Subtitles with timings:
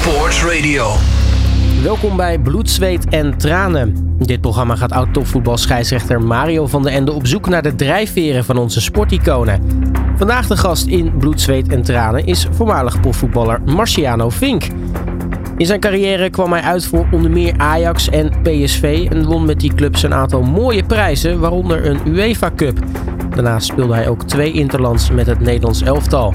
[0.00, 0.92] Sports Radio.
[1.82, 4.16] Welkom bij Bloed, Zweet en Tranen.
[4.18, 8.80] Dit programma gaat oud-topvoetbalscheidsrechter Mario van den Ende op zoek naar de drijfveren van onze
[8.80, 9.62] sporticonen.
[10.16, 14.66] Vandaag de gast in Bloed, Zweet en Tranen is voormalig profvoetballer Marciano Vink.
[15.56, 19.60] In zijn carrière kwam hij uit voor onder meer Ajax en PSV en won met
[19.60, 22.78] die clubs een aantal mooie prijzen, waaronder een UEFA Cup.
[23.34, 26.34] Daarnaast speelde hij ook twee interlands met het Nederlands elftal.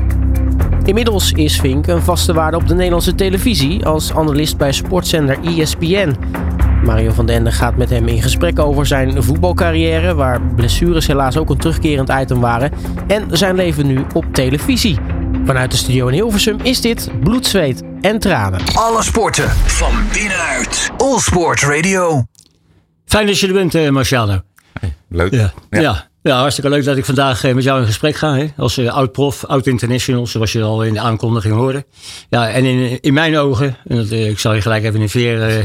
[0.85, 6.15] Inmiddels is Vink een vaste waarde op de Nederlandse televisie als analist bij sportzender ESPN.
[6.83, 11.37] Mario van den Ende gaat met hem in gesprek over zijn voetbalcarrière, waar blessures helaas
[11.37, 12.71] ook een terugkerend item waren,
[13.07, 14.97] en zijn leven nu op televisie.
[15.45, 18.59] Vanuit de studio in Hilversum is dit Bloed, Zweet en Tranen.
[18.73, 20.91] Alle sporten van binnenuit.
[20.97, 22.23] All Sport Radio.
[23.05, 24.41] Fijn dat je er bent, eh, Marciano.
[25.09, 25.31] Leuk.
[25.33, 25.53] Ja.
[25.69, 25.79] Ja.
[25.81, 26.07] Ja.
[26.29, 26.39] Ja.
[26.39, 28.35] hartstikke leuk dat ik vandaag eh, met jou in gesprek ga.
[28.35, 28.47] Hè?
[28.57, 31.85] Als eh, oud-prof, oud-international, zoals je al in de aankondiging hoorde.
[32.29, 35.09] Ja, en in, in mijn ogen, en dat, eh, ik zal je gelijk even in
[35.09, 35.37] veer...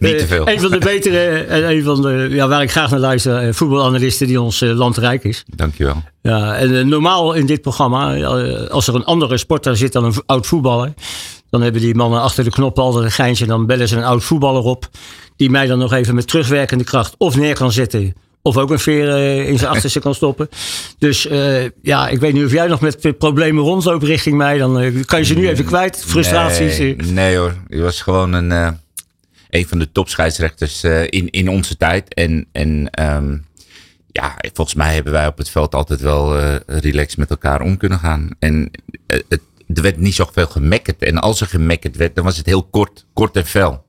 [0.00, 0.48] Niet te veel.
[0.48, 4.26] Een van de betere, en een van de, ja, waar ik graag naar luister, voetbalanalisten
[4.26, 5.44] die ons land rijk is.
[5.54, 6.02] Dankjewel.
[6.22, 8.24] Ja, en normaal in dit programma,
[8.68, 10.92] als er een andere sporter zit dan een oud voetballer,
[11.50, 13.44] dan hebben die mannen achter de knop altijd een geintje.
[13.44, 14.88] En dan bellen ze een oud voetballer op,
[15.36, 18.14] die mij dan nog even met terugwerkende kracht of neer kan zetten.
[18.46, 20.48] Of ook een veer eh, in zijn achterste kan stoppen.
[20.98, 24.58] Dus eh, ja, ik weet niet of jij nog met problemen rondloopt richting mij.
[24.58, 26.04] Dan eh, kan je ze nu even kwijt.
[26.06, 26.78] Frustraties.
[26.78, 28.78] Nee, nee hoor, je was gewoon een,
[29.50, 32.14] een van de topscheidsrechters in, in onze tijd.
[32.14, 33.36] En, en ehm,
[34.12, 37.98] ja, volgens mij hebben wij op het veld altijd wel relaxed met elkaar om kunnen
[37.98, 38.28] gaan.
[38.38, 38.70] En
[39.06, 39.40] het,
[39.74, 41.02] er werd niet zoveel gemekkerd.
[41.02, 43.84] En als er gemekkerd werd, dan was het heel kort, kort en fel.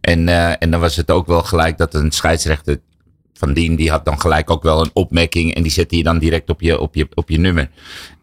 [0.00, 2.80] En, en dan was het ook wel gelijk dat een scheidsrechter
[3.40, 5.54] van Dien, die had dan gelijk ook wel een opmerking.
[5.54, 7.70] En die zette je dan direct op je, op je, op je nummer.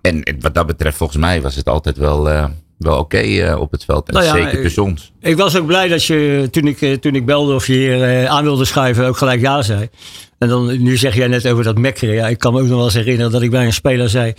[0.02, 2.46] En wat dat betreft, volgens mij was het altijd wel, eh,
[2.78, 4.08] wel oké eh, op het veld.
[4.08, 5.12] En Nou ja, zeker tussen ons.
[5.20, 8.04] Ik was ook blij dat je, toen ik, eh, toen ik belde of je hier
[8.04, 9.90] eh, aan wilde schuiven, ook gelijk ja zei.
[10.38, 12.16] En dan, nu zeg jij net over dat mekkeren.
[12.16, 14.34] Ja, ik kan me ook nog wel eens herinneren dat ik bij een speler zei,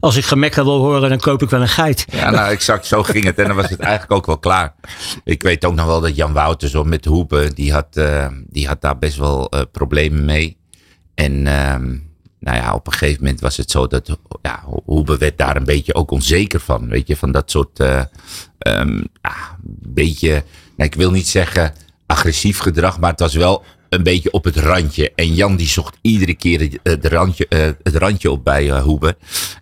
[0.00, 2.06] als ik gemekker wil horen, dan koop ik wel een geit.
[2.12, 3.38] Ja, nou exact zo ging het.
[3.38, 4.74] En dan was het eigenlijk ook wel klaar.
[5.24, 8.00] Ik weet ook nog wel dat Jan Wouters zo met Hoepen, die had,
[8.46, 10.56] die had daar best wel problemen mee.
[11.14, 11.96] En ehm,
[12.44, 15.64] nou ja, op een gegeven moment was het zo dat ja, Hoepen werd daar een
[15.64, 16.88] beetje ook onzeker van.
[16.88, 20.30] Weet je, van dat soort ehm, ja, beetje,
[20.76, 21.74] nou, ik wil niet zeggen
[22.06, 25.12] agressief gedrag, maar het was wel een beetje op het randje.
[25.14, 28.82] En Jan die zocht iedere keer het, het randje, eh, het randje op bij eh,
[28.82, 29.16] Hoebe.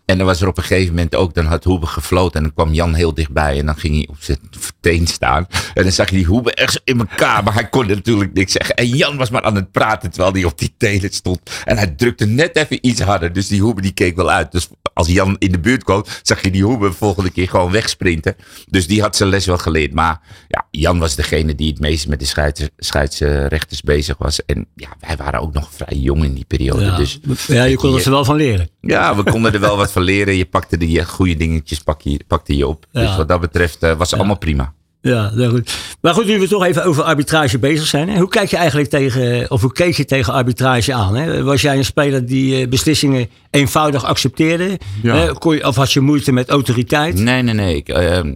[0.05, 2.55] En dan was er op een gegeven moment ook, dan had Hoebe gefloten en dan
[2.55, 4.39] kwam Jan heel dichtbij en dan ging hij op zijn
[4.81, 5.47] teen staan.
[5.75, 8.75] En dan zag je die Hoebe echt in elkaar, maar hij kon natuurlijk niks zeggen.
[8.75, 11.41] En Jan was maar aan het praten terwijl hij op die tenen stond.
[11.65, 14.53] En hij drukte net even iets harder, dus die Hoebe die keek wel uit.
[14.53, 17.71] Dus als Jan in de buurt kwam, zag je die Hoebe de volgende keer gewoon
[17.71, 18.37] wegsprinten.
[18.69, 19.95] Dus die had zijn les wel geleerd.
[19.95, 24.22] Maar ja, Jan was degene die het meest met de scheids, scheidsrechters bezig was.
[24.47, 26.85] En ja, wij waren ook nog vrij jong in die periode.
[26.85, 28.69] Ja, Dus ja je kon er wel van leren.
[28.81, 30.37] ja, we konden er wel wat van leren.
[30.37, 32.87] Je pakte die eh, goede dingetjes pak je, pakte je op.
[32.91, 33.01] Ja.
[33.01, 34.73] Dus wat dat betreft eh, was het allemaal prima.
[35.01, 35.77] Ja, heel goed.
[36.01, 38.09] Maar goed, nu we toch even over arbitrage bezig zijn.
[38.09, 38.19] Hè?
[38.19, 41.15] Hoe kijk je eigenlijk tegen, of hoe keek je tegen arbitrage aan?
[41.17, 41.43] Hè?
[41.43, 44.79] Was jij een speler die eh, beslissingen eenvoudig accepteerde?
[45.03, 45.17] Ja.
[45.17, 45.33] Hè?
[45.33, 47.15] Kon je, of had je moeite met autoriteit?
[47.19, 47.77] Nee, nee, nee.
[47.77, 48.33] Ik, ehm,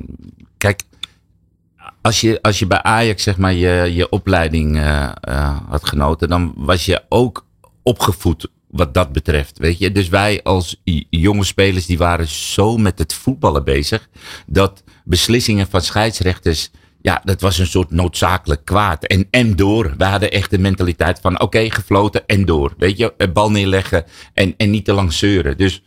[2.07, 6.29] als je, als je bij Ajax zeg maar je, je opleiding eh, eh, had genoten,
[6.29, 7.47] dan was je ook
[7.83, 9.59] opgevoed wat dat betreft.
[9.59, 9.93] Weet je?
[9.93, 14.09] Dus wij als jonge spelers die waren zo met het voetballen bezig,
[14.47, 16.71] dat beslissingen van scheidsrechters.
[17.03, 19.05] Ja, dat was een soort noodzakelijk kwaad.
[19.05, 19.95] En, en door.
[19.99, 22.75] We hadden echt de mentaliteit van: oké, gefloten en door.
[22.79, 25.57] Weet je, bal neerleggen en, en niet te lang zeuren.
[25.57, 25.83] Dus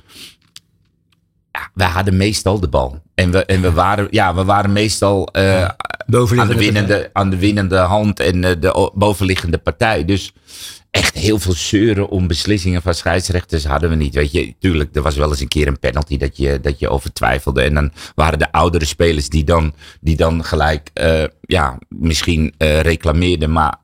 [1.60, 3.02] ja, wij hadden meestal de bal.
[3.16, 7.38] En we, en we, waren, ja, we waren meestal eh, aan, de winnende, aan de
[7.38, 10.06] winnende hand en eh, de bovenliggende partij.
[10.06, 10.34] Dus
[10.92, 14.16] echt heel veel zeuren om beslissingen van scheidsrechters hadden we niet.
[14.16, 16.90] Weet je, tuurlijk, er was wel eens een keer een penalty dat je, dat je
[16.90, 17.62] over twijfelde.
[17.62, 23.52] En dan waren de oudere spelers die dan, die dan gelijk, eh, ja, misschien reclameerden.
[23.52, 23.76] Maar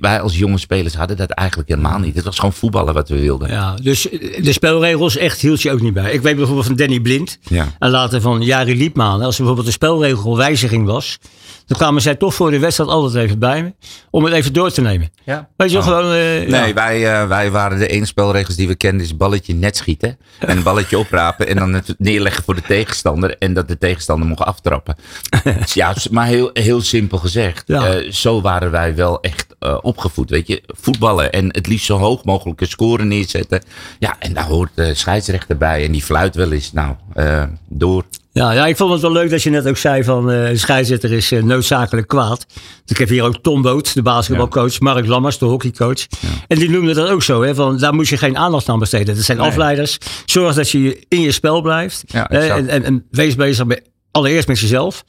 [0.00, 2.14] wij als jonge spelers hadden dat eigenlijk helemaal niet.
[2.14, 3.48] Het was gewoon voetballen wat we wilden.
[3.48, 4.02] Ja, dus
[4.42, 6.12] de spelregels echt hield je ook niet bij.
[6.12, 7.38] Ik weet bijvoorbeeld van Danny Blind.
[7.42, 7.72] Ja.
[7.78, 9.22] En later van Jari Liepman.
[9.22, 11.18] Als er bijvoorbeeld een spelregelwijziging was.
[11.66, 13.74] Dan kwamen zij toch voor de wedstrijd altijd even bij me.
[14.10, 15.10] Om het even door te nemen.
[15.24, 15.48] Ja.
[15.56, 16.04] Weet je wel, gewoon...
[16.12, 16.72] eh, Nee, ja.
[16.74, 20.18] wij, eh, wij waren de enige spelregels die we kenden is balletje net schieten.
[20.38, 23.36] En een balletje oprapen en dan het neerleggen voor de tegenstander.
[23.38, 24.96] En dat de tegenstander mocht aftrappen.
[25.74, 27.62] Ja, maar heel, heel simpel gezegd.
[27.66, 27.86] Ja.
[27.88, 29.46] eh, zo waren wij wel echt
[29.82, 30.30] opgevoed.
[30.30, 33.62] Weet je, voetballen en het liefst zo hoog mogelijke score neerzetten.
[33.98, 35.84] Ja, en daar hoort de scheidsrechter bij.
[35.84, 38.04] En die fluit wel eens, nou, eh, door.
[38.36, 41.12] Ja, ja, ik vond het wel leuk dat je net ook zei van uh, scheidsrechter
[41.12, 42.46] is uh, noodzakelijk kwaad.
[42.48, 46.06] Dus ik heb hier ook Tom Boot, de basketbalcoach, Mark Lammers, de hockeycoach.
[46.48, 49.14] En die noemde dat ook zo, hè, van daar moet je geen aandacht aan besteden.
[49.14, 49.98] Dat zijn afleiders.
[50.24, 52.04] Zorg dat je in je spel blijft.
[52.12, 55.04] en, en, en, wees bezig met, allereerst met jezelf.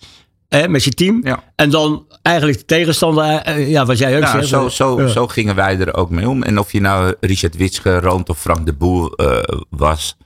[0.48, 1.24] Hè, met je team.
[1.56, 4.48] En dan eigenlijk de tegenstander, ja, wat jij ook nou, zegt.
[4.48, 6.44] Zo, zo, zo gingen wij er ook mee om.
[6.44, 9.14] En of je nou Richard Witsche, Rond of Frank de Boer
[9.70, 10.18] was.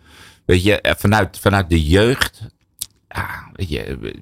[0.45, 2.41] Weet je, vanuit, vanuit de jeugd
[3.13, 4.13] ja, weet je,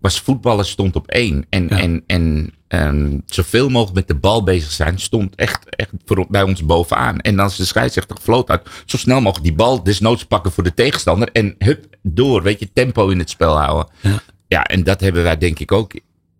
[0.00, 1.46] was voetballen stond op één.
[1.48, 6.26] En, en, en um, zoveel mogelijk met de bal bezig zijn stond echt, echt voor,
[6.28, 7.20] bij ons bovenaan.
[7.20, 10.74] En als de scheidsrechter gefloot had, zo snel mogelijk die bal desnoods pakken voor de
[10.74, 11.28] tegenstander.
[11.32, 13.92] En hup, door, weet je, tempo in het spel houden.
[14.00, 15.92] Ja, ja en dat hebben wij denk ik ook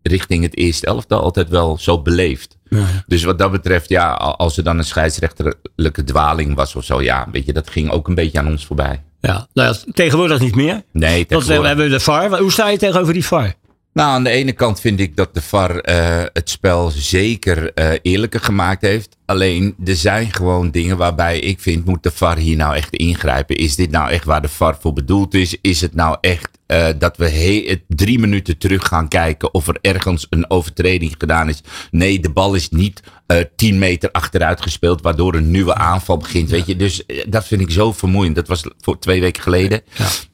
[0.02, 2.58] richting het eerste elftal altijd wel zo beleefd.
[2.68, 7.02] Ja, Dus wat dat betreft, ja, als er dan een scheidsrechterlijke dwaling was of zo,
[7.02, 9.02] ja, weet je, dat ging ook een beetje aan ons voorbij.
[9.20, 10.82] Ja, nou ja, tegenwoordig niet meer.
[10.92, 11.48] Nee, tegenwoordig.
[11.48, 12.38] Want we hebben de VAR.
[12.38, 13.54] Hoe sta je tegenover die VAR?
[13.96, 17.90] Nou, aan de ene kant vind ik dat de VAR uh, het spel zeker uh,
[18.02, 19.16] eerlijker gemaakt heeft.
[19.26, 23.56] Alleen, er zijn gewoon dingen waarbij ik vind, moet de VAR hier nou echt ingrijpen?
[23.56, 25.56] Is dit nou echt waar de VAR voor bedoeld is?
[25.60, 29.78] Is het nou echt uh, dat we he drie minuten terug gaan kijken of er
[29.80, 31.60] ergens een overtreding gedaan is?
[31.90, 36.50] Nee, de bal is niet uh, 10 meter achteruit gespeeld, waardoor een nieuwe aanval begint.
[36.50, 38.34] Weet je, dus dat vind ik zo vermoeiend.
[38.34, 39.82] Dat was voor twee weken geleden.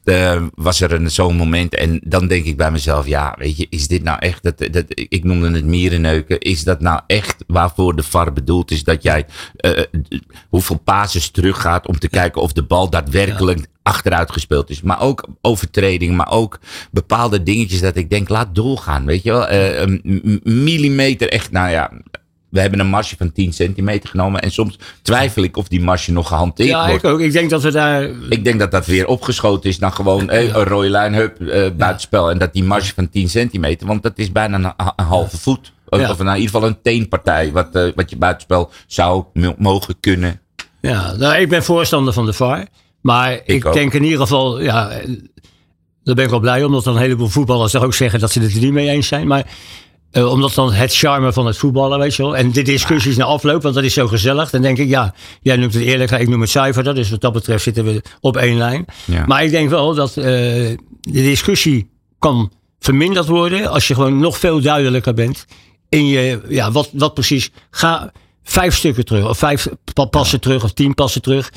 [0.03, 0.49] Ja.
[0.55, 1.75] was er zo'n moment.
[1.75, 4.85] En dan denk ik bij mezelf, ja, weet je, is dit nou echt, dat, dat,
[4.87, 8.83] ik noemde het mierenneuken, is dat nou echt waarvoor de VAR bedoeld is?
[8.83, 9.25] dat jij
[10.49, 14.81] hoeveel pases teruggaat om te kijken of de bal daadwerkelijk achteruit gespeeld is.
[14.81, 16.59] Maar ook overtreding, maar ook
[16.91, 19.05] bepaalde dingetjes dat ik denk, laat doorgaan.
[19.05, 21.91] Weet je wel, uh, een millimeter echt, nou ja,
[22.53, 24.41] we hebben een marge van 10 centimeter genomen.
[24.41, 27.01] En soms twijfel ik of die marge nog gehanteerd ja, wordt.
[27.01, 27.21] Ja, ik ook.
[27.21, 28.09] Ik denk dat we daar...
[28.29, 31.67] Ik denk dat dat weer opgeschoten is naar gewoon eh, een rode lijn, hup, uh,
[31.77, 32.29] buitenspel.
[32.29, 35.71] En dat die marge van 10 centimeter, want dat is bijna een, een halve voet.
[35.89, 36.09] Ja.
[36.09, 39.23] Of nou, in ieder geval een teenpartij, wat, uh, wat je buitenspel zou
[39.57, 40.41] mogen kunnen.
[40.81, 42.67] Ja, nou, ik ben voorstander van de VAR.
[43.03, 44.89] Maar ik, ik denk in ieder geval, ja,
[46.03, 48.39] daar ben ik wel blij omdat dan een heleboel voetballers er ook zeggen dat ze
[48.39, 49.27] het er niet mee eens zijn.
[49.27, 49.45] Maar
[50.11, 52.37] uh, omdat dan het charme van het voetballen, weet je wel.
[52.37, 54.49] En de discussies na afloop, want dat is zo gezellig.
[54.49, 56.95] Dan denk ik, ja, jij noemt het eerlijk, ik noem het cijfer.
[56.95, 58.85] Dus wat dat betreft zitten we op één lijn.
[59.05, 59.25] Ja.
[59.25, 61.89] Maar ik denk wel dat uh, de discussie
[62.19, 65.45] kan verminderd worden als je gewoon nog veel duidelijker bent
[65.89, 67.51] in je, ja, wat, wat precies.
[67.69, 68.11] Ga
[68.43, 69.67] vijf stukken terug, of vijf
[70.09, 71.51] passen terug, of tien passen terug.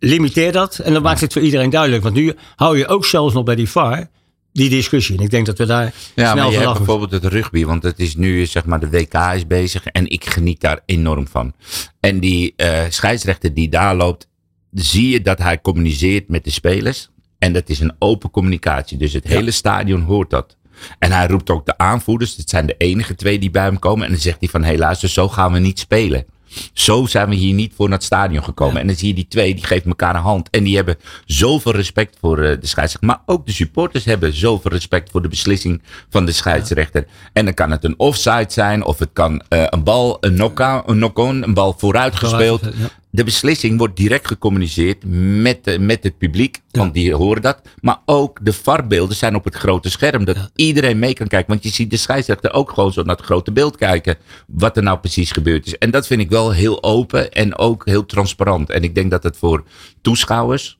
[0.00, 2.02] Limiteer dat en dan maakt het voor iedereen duidelijk.
[2.02, 4.08] Want nu hou je ook zelfs nog bij die VAR
[4.52, 5.16] die discussie.
[5.18, 5.84] En ik denk dat we daar.
[6.14, 8.90] Ja, snel maar je hebt bijvoorbeeld het rugby, want het is nu, zeg maar, de
[8.90, 11.52] WK is bezig en ik geniet daar enorm van.
[12.00, 14.28] En die uh, scheidsrechter die daar loopt,
[14.72, 17.08] zie je dat hij communiceert met de spelers.
[17.38, 18.98] En dat is een open communicatie.
[18.98, 19.30] Dus het ja.
[19.30, 20.56] hele stadion hoort dat.
[20.98, 22.36] En hij roept ook de aanvoerders.
[22.36, 24.04] Het zijn de enige twee die bij hem komen.
[24.04, 26.26] En dan zegt hij van, hé luister, zo gaan we niet spelen.
[26.72, 28.74] Zo zijn we hier niet voor naar het stadion gekomen.
[28.74, 28.80] Ja.
[28.80, 30.50] En dan zie je die twee, die geven elkaar een hand.
[30.50, 30.96] En die hebben
[31.26, 33.08] zoveel respect voor uh, de scheidsrechter.
[33.08, 37.04] Maar ook de supporters hebben zoveel respect voor de beslissing van de scheidsrechter.
[37.06, 37.30] Ja.
[37.32, 40.82] En dan kan het een offside zijn, of het kan uh, een bal, een knock-on,
[40.86, 42.60] een, knock een bal vooruit gespeeld.
[42.62, 42.88] Ja.
[43.10, 45.04] De beslissing wordt direct gecommuniceerd
[45.42, 47.60] met, met het publiek, want die horen dat.
[47.80, 51.50] Maar ook de varbeelden zijn op het grote scherm, dat iedereen mee kan kijken.
[51.50, 54.16] Want je ziet de scheidsrechter ook gewoon zo naar het grote beeld kijken,
[54.46, 55.78] wat er nou precies gebeurd is.
[55.78, 58.70] En dat vind ik wel heel open en ook heel transparant.
[58.70, 59.64] En ik denk dat het voor
[60.00, 60.78] toeschouwers,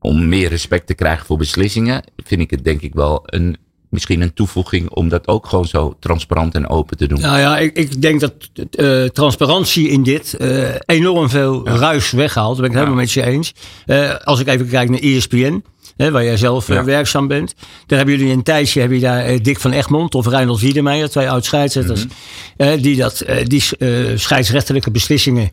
[0.00, 3.56] om meer respect te krijgen voor beslissingen, vind ik het denk ik wel een
[3.90, 7.20] misschien een toevoeging om dat ook gewoon zo transparant en open te doen.
[7.20, 8.32] Nou ja, ik, ik denk dat
[8.78, 11.76] uh, transparantie in dit uh, enorm veel ja.
[11.76, 12.56] ruis weghaalt.
[12.56, 13.54] Daar ben ik het helemaal met je eens.
[13.86, 15.62] Uh, als ik even kijk naar ESPN.
[15.96, 16.84] Hè, waar jij zelf ja.
[16.84, 17.54] werkzaam bent.
[17.86, 21.30] Daar hebben jullie een tijdje, heb je daar Dick van Egmond of Reinhold Wiedemeijer, twee
[21.30, 22.10] oud scheidsrechters, mm
[22.56, 22.80] -hmm.
[22.80, 23.62] die, dat, die
[24.14, 25.52] scheidsrechtelijke beslissingen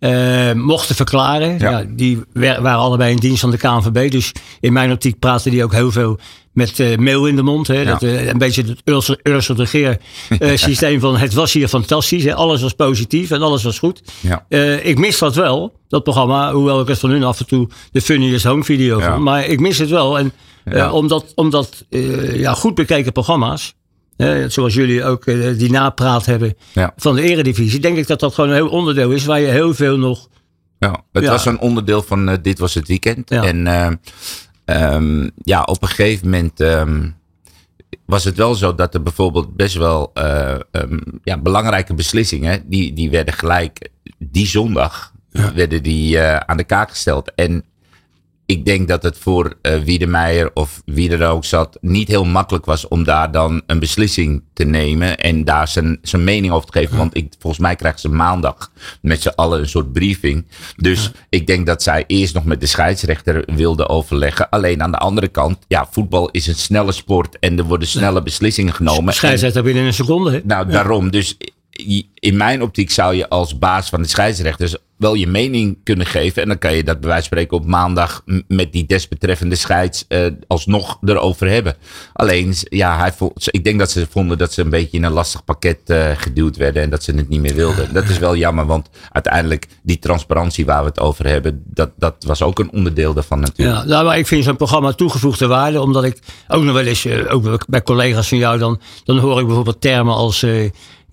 [0.00, 1.58] uh, mochten verklaren.
[1.58, 1.70] Ja.
[1.70, 4.10] Ja, die waren allebei in dienst van de KNVB.
[4.10, 6.18] Dus in mijn optiek praten die ook heel veel
[6.52, 7.66] met uh, mail in de mond.
[7.66, 7.84] Hè, ja.
[7.84, 9.98] dat, uh, een beetje het Ursel, Ursel de Geer
[10.54, 12.24] systeem van het was hier fantastisch.
[12.24, 14.02] Hè, alles was positief en alles was goed.
[14.20, 14.44] Ja.
[14.82, 16.52] ik mis dat wel, dat programma.
[16.52, 19.18] Hoewel ik het van hun af en toe de funniest home video vond.
[19.18, 20.18] Maar ik mis het wel.
[20.18, 20.32] En
[20.90, 21.84] omdat, omdat
[22.32, 23.74] ja, goed bekeken programma's.
[24.16, 26.92] Uh, zoals jullie ook uh, die napraat hebben ja.
[26.96, 27.80] van de eredivisie.
[27.80, 30.28] Denk ik dat dat gewoon een heel onderdeel is waar je heel veel nog...
[30.78, 31.30] Ja, het ja.
[31.30, 33.30] was een onderdeel van uh, Dit Was Het Weekend.
[33.30, 33.42] Ja.
[33.44, 33.66] En
[34.94, 37.16] um, ja, op een gegeven moment um,
[38.06, 40.12] was het wel zo dat er bijvoorbeeld best wel
[40.72, 42.62] um, ja, belangrijke beslissingen...
[42.66, 45.12] Die, die werden gelijk die zondag
[45.54, 47.34] werden die, aan de kaak gesteld.
[47.34, 47.64] En
[48.46, 52.64] ik denk dat het voor uh, Wiedemeijer of wie er ook zat niet heel makkelijk
[52.64, 56.78] was om daar dan een beslissing te nemen en daar zijn, zijn mening over te
[56.78, 56.96] geven.
[56.96, 58.70] Want ik, volgens mij krijgen ze maandag
[59.00, 60.46] met z'n allen een soort briefing.
[60.76, 64.48] Dus ik denk dat zij eerst nog met de scheidsrechter wilden overleggen.
[64.50, 68.22] Alleen aan de andere kant, ja, voetbal is een snelle sport en er worden snelle
[68.22, 69.14] beslissingen genomen.
[69.14, 70.30] Scheidsrechter binnen een seconde.
[70.30, 70.40] Hè?
[70.44, 71.10] Nou, daarom.
[71.10, 71.36] Dus
[72.14, 76.42] in mijn optiek zou je als baas van de scheidsrechters wel je mening kunnen geven.
[76.42, 80.04] En dan kan je dat bij wijze van spreken op maandag met die desbetreffende scheids
[80.08, 81.76] uh, alsnog erover hebben.
[82.12, 85.12] Alleen, ja, hij vond, ik denk dat ze vonden dat ze een beetje in een
[85.12, 87.92] lastig pakket uh, geduwd werden en dat ze het niet meer wilden.
[87.92, 92.24] Dat is wel jammer, want uiteindelijk die transparantie waar we het over hebben, dat, dat
[92.26, 93.78] was ook een onderdeel daarvan natuurlijk.
[93.78, 97.06] Ja, nou, maar ik vind zo'n programma toegevoegde waarde, omdat ik ook nog wel eens,
[97.06, 100.46] uh, ook bij collega's van jou, dan, dan hoor ik bijvoorbeeld termen als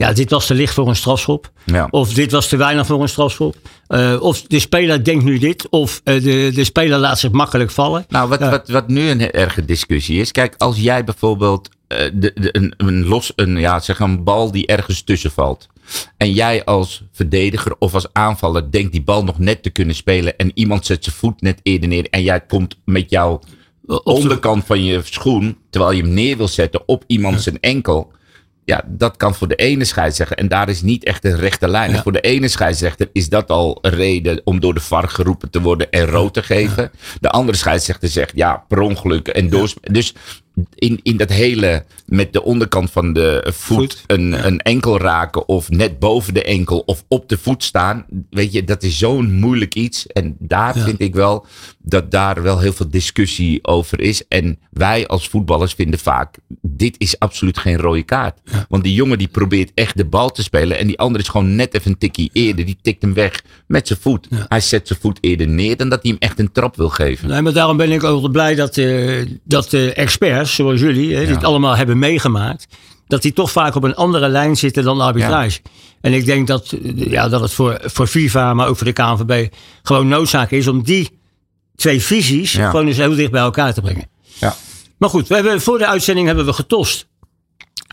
[0.01, 1.51] ja, dit was te licht voor een strafschop.
[1.65, 1.88] Ja.
[1.89, 3.55] Of dit was te weinig voor een strafschop.
[3.89, 5.70] Uh, of de speler denkt nu dit.
[5.70, 8.05] Of uh, de, de speler laat zich makkelijk vallen.
[8.10, 10.31] Nou, wat, wat, wat nu een erge discussie is.
[10.31, 14.51] Kijk, als jij bijvoorbeeld uh, de, de, een, een, los, een, ja, zeg een bal
[14.51, 15.67] die ergens tussen valt.
[16.17, 20.38] En jij als verdediger of als aanvaller denkt die bal nog net te kunnen spelen.
[20.38, 22.08] En iemand zet zijn voet net eerder neer.
[22.10, 23.41] En jij komt met jouw
[24.03, 25.58] onderkant van je schoen.
[25.70, 28.12] Terwijl je hem neer wil zetten op iemand zijn enkel
[28.63, 30.37] ja, dat kan voor de ene scheidsrechter.
[30.37, 31.95] En daar is niet echt een rechte lijn.
[31.95, 35.61] Voor de ene scheidsrechter is dat al een reden om door de VAR geroepen te
[35.61, 36.91] worden en rood te geven.
[37.19, 39.73] De andere scheidsrechter zegt ja, per ongeluk en door.
[39.81, 40.13] Dus
[40.75, 45.70] in, in dat hele met de onderkant van de voet, een, een enkel raken of
[45.70, 48.05] net boven de enkel of op de voet staan.
[48.29, 50.08] Weet je, dat is zo'n moeilijk iets.
[50.08, 51.46] En daar vind ik wel
[51.77, 54.27] dat daar wel heel veel discussie over is.
[54.27, 58.39] En wij als voetballers vinden vaak, dit is absoluut geen rode kaart.
[58.70, 61.55] Want die jongen die probeert echt de bal te spelen en die andere is gewoon
[61.55, 62.65] net even een tikkie eerder.
[62.65, 64.27] Die tikt hem weg met zijn voet.
[64.48, 67.27] Hij zet zijn voet eerder neer dan dat hij hem echt een trap wil geven.
[67.27, 69.93] Nee, maar daarom ben ik ook blij dat, uh, dat de
[70.41, 72.67] experts zoals jullie, hè, die het allemaal hebben meegemaakt,
[73.07, 75.60] dat die toch vaak op een andere lijn zitten dan de arbitrage.
[76.01, 79.53] En ik denk dat, ja, dat het voor, voor FIFA, maar ook voor de KNVB
[79.83, 81.19] gewoon noodzaak is om die
[81.75, 84.10] twee visies gewoon eens heel dicht bij elkaar te brengen.
[84.39, 84.55] Ja.
[84.98, 87.10] Maar goed, we hebben, voor de uitzending hebben we getost.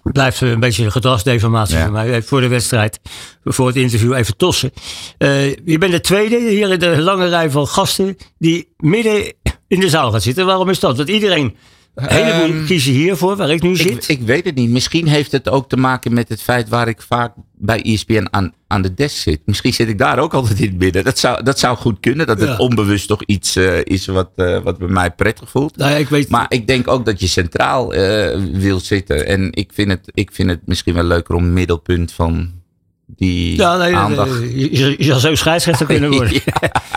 [0.03, 1.83] Blijft een beetje een gedragsdeformatie ja.
[1.83, 2.23] voor mij.
[2.23, 3.01] Voor de wedstrijd,
[3.45, 4.73] voor het interview even tossen.
[5.19, 9.35] Uh, je bent de tweede hier in de lange rij van gasten die midden
[9.69, 10.47] in de zaal gaat zitten.
[10.47, 10.97] Waarom is dat?
[10.97, 11.57] Dat iedereen
[11.99, 14.09] een heleboel um, kiezen hiervoor, waar ik nu zit.
[14.09, 14.71] Ik, ik, weet het niet.
[14.71, 18.53] Misschien heeft het ook te maken met het feit waar ik vaak bij ESPN aan,
[18.67, 19.41] aan de desk zit.
[19.45, 21.05] Misschien zit ik daar ook altijd in het midden.
[21.05, 22.27] Dat zou, dat zou goed kunnen.
[22.27, 25.77] Dat het onbewust toch iets uh, is wat, uh, wat bij mij prettig voelt.
[25.77, 26.29] Nou, ik weet...
[26.29, 29.27] Maar ik denk ook dat je centraal uh, wil zitten.
[29.27, 32.58] En ik vind, het, ik vind het misschien wel leuker om middelpunt van
[33.17, 34.31] die ja, nee, aandacht.
[34.55, 36.33] Je, je zou zo scheidsrechter kunnen worden.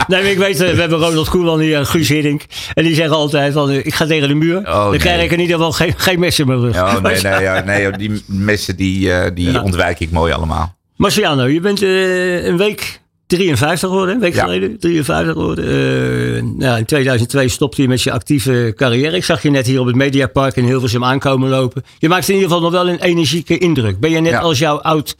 [0.06, 2.42] Nee, maar ik weet, we hebben Ronald Koeman hier en Guus Hiddink.
[2.74, 4.58] En die zeggen altijd van, ik ga tegen de muur.
[4.58, 4.98] Oh, dan nee.
[4.98, 6.76] krijg ik in ieder geval geen, geen messen meer terug.
[6.76, 9.62] Oh, nee, nee, ja, nee, die messen die, uh, die ja.
[9.62, 10.76] ontwijk ik mooi allemaal.
[10.96, 14.42] Marciano, je bent uh, een week 53 geworden, een week ja.
[14.42, 14.78] geleden.
[14.78, 15.64] 53 geworden.
[15.64, 19.16] Uh, nou, in 2002 stopte je met je actieve carrière.
[19.16, 21.84] Ik zag je net hier op het Mediapark in Hilversum aankomen lopen.
[21.98, 24.00] Je maakt in ieder geval nog wel een energieke indruk.
[24.00, 25.16] Ben je net als jouw oud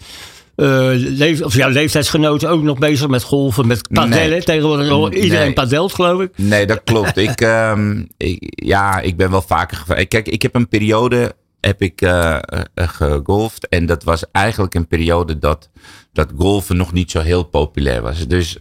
[0.95, 4.31] leef, of jouw leeftijdsgenoten ook nog bezig met golven, met padellen.
[4.31, 4.43] Nee.
[4.43, 5.53] Tegenwoordig iedereen nee.
[5.53, 6.31] padelt, geloof ik.
[6.37, 7.17] Nee, dat klopt.
[7.17, 10.07] ik, um, ik, ja, ik ben wel vaker.
[10.07, 12.39] Kijk, ik heb een periode heb ik uh,
[12.75, 13.69] gegolfd.
[13.69, 15.71] En dat was eigenlijk een periode dat,
[16.13, 18.27] dat golfen nog niet zo heel populair was.
[18.29, 18.59] Dus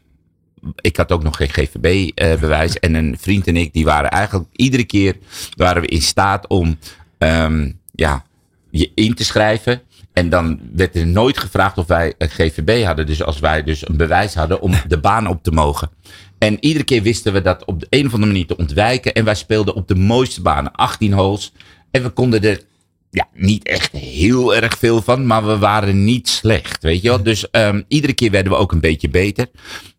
[0.76, 2.80] ik had ook nog geen GVB-bewijs.
[2.80, 5.18] en een vriend en ik, die waren eigenlijk iedere keer
[5.56, 6.78] waren we in staat om
[7.18, 8.26] um, ja,
[8.70, 9.82] je in te schrijven.
[10.14, 13.06] En dan werd er nooit gevraagd of wij een GVB hadden.
[13.06, 15.90] Dus als wij dus een bewijs hadden om de baan op te mogen.
[16.38, 19.14] En iedere keer wisten we dat op de een of andere manier te ontwijken.
[19.14, 21.54] En wij speelden op de mooiste banen, 18 holes.
[21.92, 22.62] En we konden er
[23.10, 27.24] ja, niet echt heel erg veel van, maar we waren niet slecht, weet je wel.
[27.24, 29.48] Dus um, iedere keer werden we ook een beetje beter.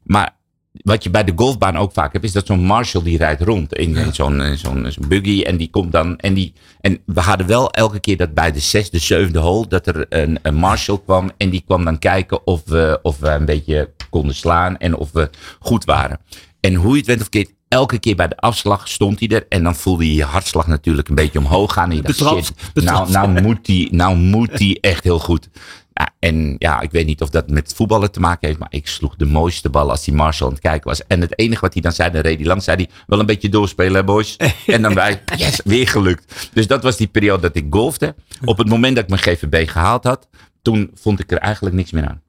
[0.03, 0.37] Maar
[0.83, 3.75] wat je bij de golfbaan ook vaak hebt, is dat zo'n Marshall die rijdt rond
[3.75, 4.13] in, ja.
[4.13, 5.43] zo'n zo'n zo buggy.
[5.43, 6.17] En die komt dan.
[6.17, 9.87] En, die, en we hadden wel elke keer dat bij de zesde, zevende hole, dat
[9.87, 11.31] er een, een Marshall kwam.
[11.37, 15.13] En die kwam dan kijken of we, of we een beetje konden slaan en of
[15.13, 16.19] we goed waren.
[16.61, 19.47] En hoe je het went of keert, elke keer bij de afslag stond hij er.
[19.49, 21.91] En dan voelde je je hartslag natuurlijk een beetje omhoog gaan.
[21.91, 25.49] En je dacht, shit, nou, nou, moet die, nou moet die echt heel goed.
[25.95, 28.87] Ja, en ja, ik weet niet of dat met voetballen te maken heeft, maar ik
[28.87, 31.07] sloeg de mooiste bal als die Marshall aan het kijken was.
[31.07, 33.27] En het enige wat hij dan zei, dan reed hij langs, zei hij, wel een
[33.27, 34.37] beetje doorspelen hè boys.
[34.67, 36.51] en dan wij, yes, weer gelukt.
[36.53, 38.15] Dus dat was die periode dat ik golfde.
[38.45, 40.29] Op het moment dat ik mijn GVB gehaald had,
[40.63, 42.23] toen vond ik er eigenlijk niks meer aan.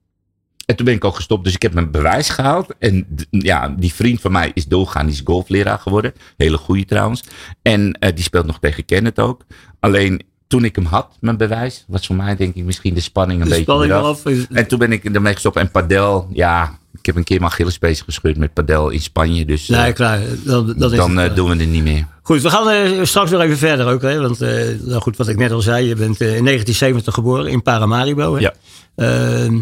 [0.66, 1.44] En toen ben ik ook gestopt.
[1.44, 2.74] Dus ik heb mijn bewijs gehaald.
[2.80, 5.06] En ja, die vriend van mij is doorgaan.
[5.06, 6.14] Die is golfleraar geworden.
[6.38, 7.24] Hele goeie trouwens.
[7.62, 9.46] En eh, die speelt nog tegen Kenneth ook.
[9.80, 10.22] Alleen
[10.54, 13.44] toen ik hem had, mijn bewijs, was voor mij denk ik misschien de spanning een
[13.50, 15.56] De beetje spanning is- En toen ben ik ermee gestopt.
[15.56, 19.46] En padel, ja, ik heb een keer mijn Achillespees gescheurd met padel in Spanje.
[19.46, 20.20] Dus eh, Nee, klaar.
[20.46, 21.36] Dan, dan, is dan het, eh, klaar.
[21.36, 22.08] doen we het niet meer.
[22.22, 24.02] Goed, we gaan eh, straks nog even verder ook.
[24.02, 24.20] Hè?
[24.22, 24.50] Want eh,
[24.82, 28.34] nou goed, wat ik net al zei, je bent eh, in 1970 geboren in Paramaribo.
[28.36, 28.40] Hè?
[28.40, 28.54] Ja.
[28.96, 29.62] Ehm,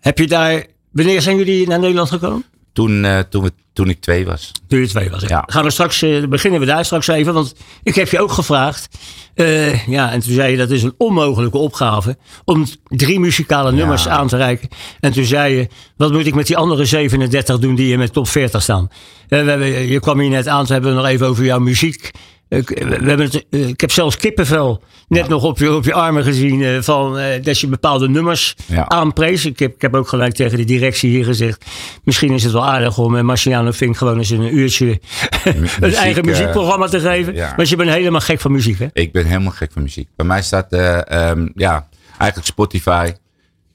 [0.00, 0.66] heb je daar...
[0.92, 2.44] Wanneer zijn jullie naar Nederland gekomen?
[2.78, 4.52] Toen, eh, toen, we, toen ik twee was.
[4.68, 5.22] Toen je twee was.
[5.22, 5.44] Ja.
[5.46, 7.34] Gaan we straks, eh, beginnen we daar straks even.
[7.34, 8.88] Want ik heb je ook gevraagd.
[9.34, 12.16] eh, ja, en toen zei je dat is een onmogelijke opgave.
[12.44, 14.68] Om drie muzikale nummers aan te reiken.
[15.00, 18.12] En toen zei je, wat moet ik met die andere 37 doen die je met
[18.12, 18.88] top 40 staan?
[19.28, 22.10] We hebben, je kwam hier net aan, we hebben het nog even over jouw muziek.
[22.48, 25.92] Eh, we hebben het, eh, ik heb zelfs kippenvel net nog op je, op je
[25.92, 26.62] armen gezien.
[26.62, 28.88] eh, van, eh, dat je bepaalde nummers Ja.
[28.88, 29.44] aanprees.
[29.46, 31.64] Ik heb, ik heb ook gelijk tegen de directie hier gezegd.
[32.04, 34.86] Misschien is het wel aardig om Marciano Fink gewoon eens een uurtje
[35.44, 37.34] een muziek, eigen eh, muziekprogramma te geven.
[37.34, 37.52] ja.
[37.56, 38.86] Want je bent helemaal gek van muziek, hè?
[38.92, 40.08] Ik ben helemaal gek van muziek.
[40.16, 41.88] Bij mij staat eh, ehm, ja,
[42.18, 43.10] eigenlijk Spotify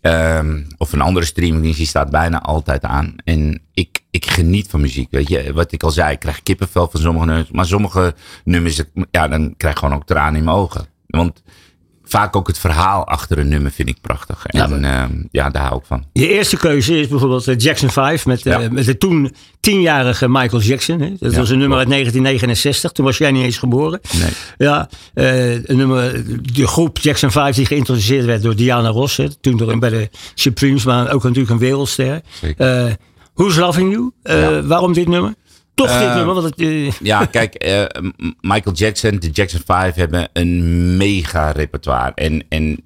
[0.03, 3.15] ehm, of een andere streamingdienst, die staat bijna altijd aan.
[3.23, 5.11] En ik, ik geniet van muziek.
[5.11, 7.51] Weet je, wat ik al zei, ik krijg kippenvel van sommige nummers.
[7.51, 8.81] Maar sommige nummers,
[9.11, 10.85] ja, dan krijg ik gewoon ook tranen in mijn ogen.
[11.07, 11.43] Want
[12.05, 14.43] vaak ook het verhaal achter een nummer vind ik prachtig.
[14.47, 16.05] Ja, En ehm, ja, daar hou ik van.
[16.13, 18.69] Je eerste keuze is bijvoorbeeld eh, Jackson 5 met, eh, Ja.
[18.71, 20.99] met de toen tienjarige Michael Jackson.
[21.01, 21.09] Hè?
[21.19, 22.01] Dat Ja, was een nummer uit klopt.
[22.01, 22.91] 1969.
[22.91, 23.99] Toen was jij niet eens geboren.
[24.19, 24.29] Nee.
[24.57, 29.17] Ja, eh, een nummer, de groep Jackson 5 die geïntroduceerd werd door Diana Ross.
[29.17, 29.35] Hè?
[29.41, 32.21] Toen door, bij de Supremes, maar ook natuurlijk een wereldster.
[33.33, 34.11] Who's Loving You?
[34.23, 34.61] Ja.
[34.63, 35.33] Waarom dit nummer?
[35.73, 37.85] Toch dit Eh, nummer, want het, eh, Ja, kijk, eh,
[38.41, 42.11] Michael Jackson, de Jackson 5 hebben een mega repertoire.
[42.15, 42.81] En, en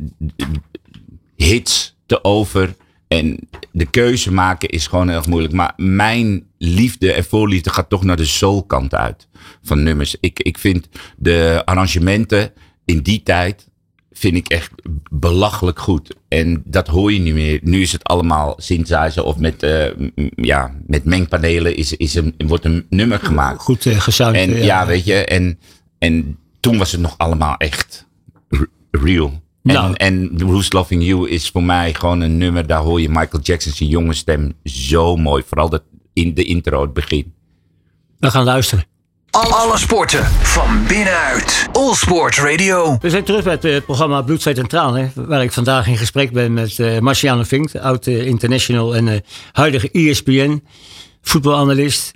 [1.35, 2.75] hits te over.
[3.07, 3.39] En
[3.71, 5.53] de keuze maken is gewoon heel erg moeilijk.
[5.53, 9.27] Maar mijn liefde en voorliefde gaat toch naar de soulkant uit
[9.63, 10.15] van nummers.
[10.19, 12.53] Ik, ik vind de arrangementen
[12.85, 13.66] in die tijd
[14.17, 14.71] vind ik echt
[15.11, 16.15] belachelijk goed.
[16.27, 17.59] En dat hoor je niet meer.
[17.63, 19.85] Nu is het allemaal synthesizer of met, eh,
[20.35, 23.61] ja, met mengpanelen is, is een, wordt een nummer gemaakt.
[23.61, 24.35] goed uh, gesound.
[24.35, 25.59] En eh, ja, weet je, en,
[25.97, 28.07] en toen was het nog allemaal echt
[28.91, 29.41] real.
[29.63, 29.93] Nou.
[29.93, 33.43] En, en Who's Loving You is voor mij gewoon een nummer, daar hoor je Michael
[33.43, 35.43] Jackson zijn jonge stem zo mooi.
[35.47, 37.33] Vooral dat in de intro, het begin.
[38.19, 38.85] We gaan luisteren.
[39.45, 41.67] Alle sporten van binnenuit.
[41.71, 42.97] All Sport Radio.
[43.01, 45.11] We zijn terug bij het eh, programma Bloed, Zweet en Tranen.
[45.15, 49.89] Waar ik vandaag in gesprek ben met eh Marciano Vink, oud eh, international en huidige
[49.91, 50.63] ESPN
[51.21, 52.11] voetbalanalist.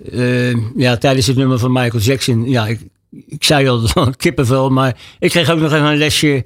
[0.76, 2.80] Ja, tijdens het nummer van Michael Jackson, ja, ik,
[3.26, 6.44] ik zei al kippenvel, maar ik kreeg ook nog even een lesje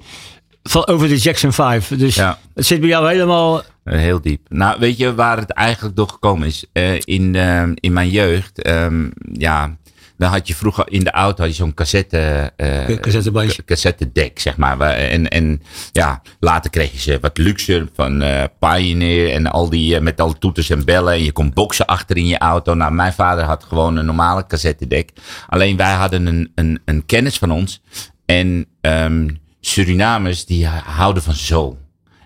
[0.63, 1.87] van, over de Jackson 5.
[1.87, 2.39] Dus Ja.
[2.53, 3.63] het zit bij jou helemaal.
[3.83, 4.41] Heel diep.
[4.49, 6.65] Nou, weet je waar het eigenlijk door gekomen is?
[6.71, 7.35] Eh, in,
[7.75, 9.77] in mijn jeugd, ehm, ja,
[10.17, 12.53] dan had je vroeger in de auto had je zo'n cassette,
[13.01, 13.63] Cassettebandje.
[13.63, 14.79] cassettedek, zeg maar.
[14.79, 19.95] En, en ja, later kreeg je ze wat luxer van eh, Pioneer en al die
[19.95, 21.13] eh, met al toeters en bellen.
[21.13, 22.73] En je kon boksen achter in je auto.
[22.73, 25.11] Nou, mijn vader had gewoon een normale cassettedek.
[25.47, 27.81] Alleen wij hadden een, een, een kennis van ons.
[28.25, 29.27] En ehm,
[29.61, 31.77] Surinamers die houden van soul.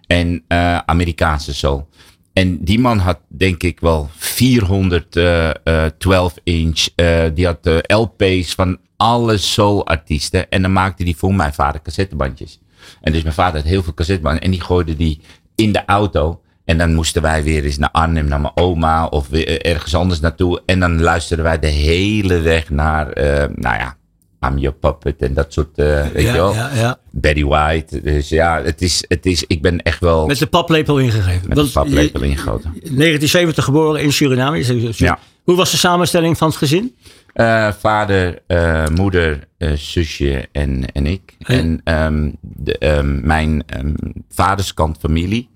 [0.08, 1.90] En eh, Amerikaanse soul.
[2.34, 6.88] En die man had denk ik wel 412 inch.
[6.96, 10.50] eh, die had eh, LP's van alle soul artiesten.
[10.50, 12.60] En dan maakte die voor mijn vader cassettebandjes.
[13.02, 14.46] En dus mijn vader had heel veel cassettebandjes.
[14.46, 15.22] En die gooide die
[15.56, 16.42] in de auto.
[16.66, 19.06] En dan moesten wij weer eens naar Arnhem, naar mijn oma.
[19.06, 20.62] Of eh, ergens anders naartoe.
[20.66, 23.98] En dan luisterden wij de hele weg naar, eh, nou ja,
[24.46, 25.22] I'm Your Puppet.
[25.22, 26.54] En dat soort, eh, weet je wel.
[26.54, 27.00] Ja, ja, ja.
[27.10, 28.02] Betty White.
[28.02, 31.48] Dus ja, het is, het is, ik ben echt wel Met de paplepel ingegeven.
[31.48, 32.72] met een paplepel ingegoten.
[32.72, 34.92] 1970 geboren in Suriname.
[34.98, 35.20] Ja.
[35.44, 36.96] Hoe was de samenstelling van het gezin?
[37.34, 41.36] Eh, vader, eh, moeder, zusje en, en ik.
[41.40, 43.94] En ehm, de, ehm, mijn ehm,
[44.30, 45.50] vaderskant familie,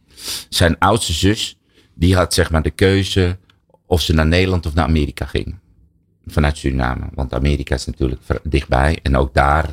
[0.50, 1.58] zijn oudste zus,
[1.96, 3.38] die had zeg maar de keuze
[3.86, 5.60] of ze naar Nederland of naar Amerika ging.
[6.28, 7.06] Vanuit Suriname.
[7.14, 9.00] Want Amerika is natuurlijk dichtbij.
[9.04, 9.70] En ook daar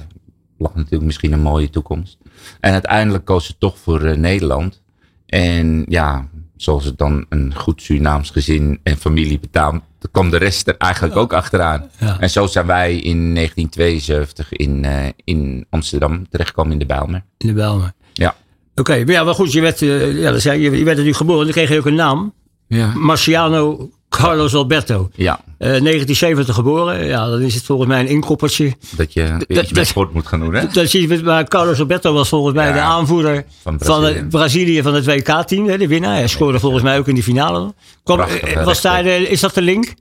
[0.58, 2.18] lag natuurlijk misschien een mooie toekomst.
[2.60, 4.82] En uiteindelijk koos ze toch voor eh, Nederland.
[5.26, 10.68] En ja, zoals het dan een goed Surinaams gezin en familie betaamt, kwam de rest
[10.68, 11.90] er eigenlijk ook achteraan.
[11.98, 12.20] Ja.
[12.20, 17.24] En zo zijn wij in 1972 in, eh, in Amsterdam terechtgekomen in de Bijlmer.
[17.38, 17.94] In de Belmen.
[18.12, 18.34] Ja.
[18.74, 21.52] Oké, maar ja, maar goed, je werd, eh, ja, je, je werd natuurlijk geboren, dan
[21.52, 22.34] kreeg je ook een naam.
[22.66, 22.92] Ja.
[22.94, 25.10] Marciano Carlos Alberto.
[25.14, 27.06] Ja, Eh, 1970 geboren.
[27.06, 28.72] Ja, dan is het volgens mij een inkoppertje.
[28.96, 30.66] dat je dat- iets met sport moet gaan doen, hè?
[30.66, 34.82] Dat je, maar Carlos Alberto was volgens mij Ja, de aanvoerder van van, Brazilië.
[34.82, 36.14] van het WK-team, de winnaar.
[36.14, 37.74] Hij scoorde volgens mij ook in die finale.
[38.04, 39.94] Eh, was daar, de- is dat de link?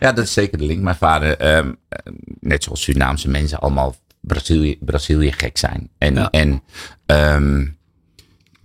[0.00, 0.82] Ja, dat is zeker de link.
[0.82, 5.88] Mijn vader, ehm, eh, net zoals Surinaamse mensen, allemaal Brazilië, Brazilië gek zijn.
[5.98, 6.30] En, Ja.
[6.30, 6.62] en
[7.06, 7.66] ehm,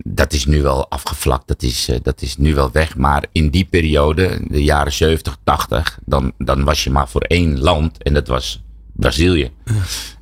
[0.06, 2.96] dat is nu wel afgevlakt, dat is, eh, dat is nu wel weg.
[2.96, 7.60] Maar in die periode, de jaren 70, 80, dan, dan was je maar voor één
[7.60, 8.62] land en dat was
[8.92, 9.50] Brazilië.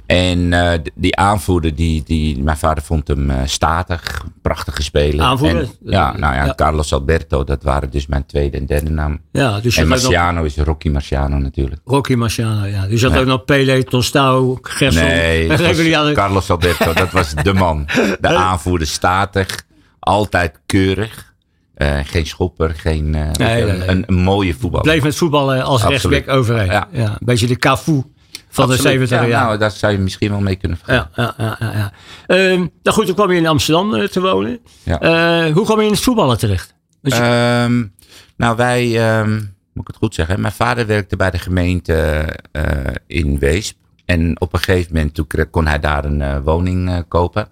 [0.06, 5.24] En eh, die aanvoerder, die, die, mijn vader vond hem eh, statig, prachtige speler.
[5.24, 5.62] Aanvoerder?
[5.62, 6.54] En, ja, nou ja, Ja.
[6.54, 9.20] Carlos Alberto, dat waren dus mijn tweede en derde naam.
[9.32, 11.80] Ja, dus En nog Marciano is Rocky Marciano natuurlijk.
[11.84, 12.86] Rocky Marciano, ja.
[12.86, 15.04] Dus je had ook nog Pele, Tostao, Gerson.
[15.04, 16.14] Nee.
[16.14, 17.86] Carlos Alberto, dat was de man.
[18.20, 19.64] De aanvoerder, statig,
[20.02, 21.34] altijd keurig.
[21.74, 23.88] Eh, geen schopper, geen, eh, Nee, nee, nee.
[23.88, 24.86] Een, een mooie voetballer.
[24.86, 26.66] Bleef met voetballen als rechtsback overheen.
[26.66, 26.88] Ja.
[26.92, 27.08] Ja.
[27.08, 28.02] Een beetje de Cafu
[28.48, 28.80] van de Absoluut.
[28.80, 29.44] 70 Ja, jaar.
[29.46, 31.10] Nou, daar zou je misschien wel mee kunnen vergelijken.
[31.22, 31.92] Ja, ja, ja, ja.
[32.26, 34.58] Ehm, nou goed, toen kwam je in Amsterdam eh, te wonen.
[34.82, 35.50] Ja.
[35.52, 36.74] Hoe kwam je in het voetballen terecht?
[37.02, 37.84] Je- Ehm,
[38.36, 39.32] nou, wij, ehm,
[39.72, 42.24] moet ik het goed zeggen, mijn vader werkte bij de gemeente
[43.06, 43.76] in Weesp.
[44.04, 47.48] En op een gegeven moment toen kon hij daar een woning kopen.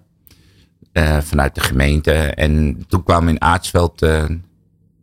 [0.91, 2.11] Eh, vanuit de gemeente.
[2.13, 4.25] En toen kwam ik in Aartsveld eh,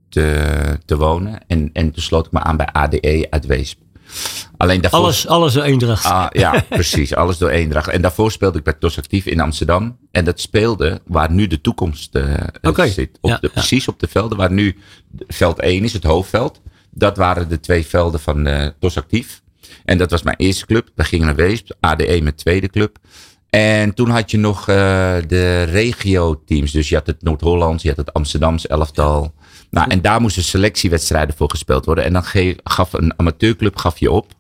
[0.09, 1.41] te, te wonen.
[1.47, 3.79] En, en toen sloot ik me aan bij ADE uit Weesp.
[4.57, 5.01] Alleen daarvoor...
[5.01, 6.05] alles, alles door Eendracht.
[6.05, 7.15] Ah, ja, precies.
[7.15, 7.89] Alles door Eendracht.
[7.89, 9.99] En daarvoor speelde ik bij TOS Actief in Amsterdam.
[10.11, 13.19] En dat speelde waar nu de toekomst eh, zit.
[13.21, 13.53] Op Ja, de, ja.
[13.53, 14.77] Precies op de velden waar nu
[15.27, 16.61] veld 1 is, het hoofdveld.
[16.91, 18.49] Dat waren de twee velden van
[18.79, 19.43] TOS Actief.
[19.85, 20.89] En dat was mijn eerste club.
[20.95, 21.77] We gingen naar Weesp.
[21.81, 22.99] ADE mijn tweede club.
[23.51, 26.73] En toen had je nog eh, de regio-teams.
[26.73, 29.33] Dus je had het Noord-Hollands, je had het Amsterdams elftal.
[29.71, 32.05] Nou, en daar moesten selectiewedstrijden voor gespeeld worden.
[32.05, 32.25] En dan
[32.65, 34.37] gaf een amateurclub gaf je op.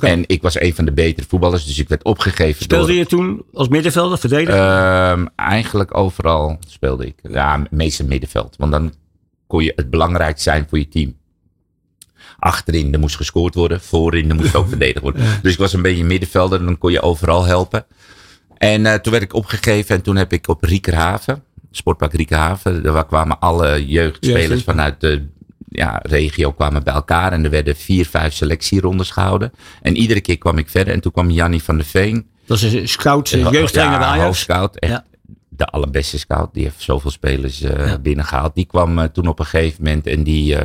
[0.00, 2.62] En ik was een van de betere voetballers, dus ik werd opgegeven.
[2.62, 4.60] Speelde door, je toen als middenvelder, verdediger?
[4.60, 7.14] Ehm, eigenlijk overal speelde ik.
[7.22, 8.54] Ja, meestal middenveld.
[8.58, 8.92] Want dan
[9.46, 11.16] kon je het belangrijk zijn voor je team.
[12.38, 13.80] Achterin, er moest gescoord worden.
[13.80, 15.22] Voorin, er moest ook verdedigd worden.
[15.42, 17.86] Dus ik was een beetje middenvelder en dan kon je overal helpen.
[18.58, 23.06] En eh, toen werd ik opgegeven en toen heb ik op Riekerhaven, Sportpark Riekerhaven, daar
[23.06, 24.62] kwamen alle jeugdspelers Jeugd.
[24.64, 25.26] vanuit de
[25.68, 27.32] ja, regio kwamen bij elkaar.
[27.32, 29.52] En er werden vier, vijf selectierondes gehouden.
[29.82, 30.94] En iedere keer kwam ik verder.
[30.94, 32.26] En toen kwam Jannie van der Veen.
[32.46, 34.24] dat is een scout, jeugdtrainer ja, Ajax.
[34.24, 34.76] hoofdscout.
[34.78, 35.04] Echt Ja.
[35.48, 36.54] de allerbeste scout.
[36.54, 37.98] Die heeft zoveel spelers Ja.
[37.98, 38.54] binnengehaald.
[38.54, 40.56] Die kwam eh, toen op een gegeven moment en die,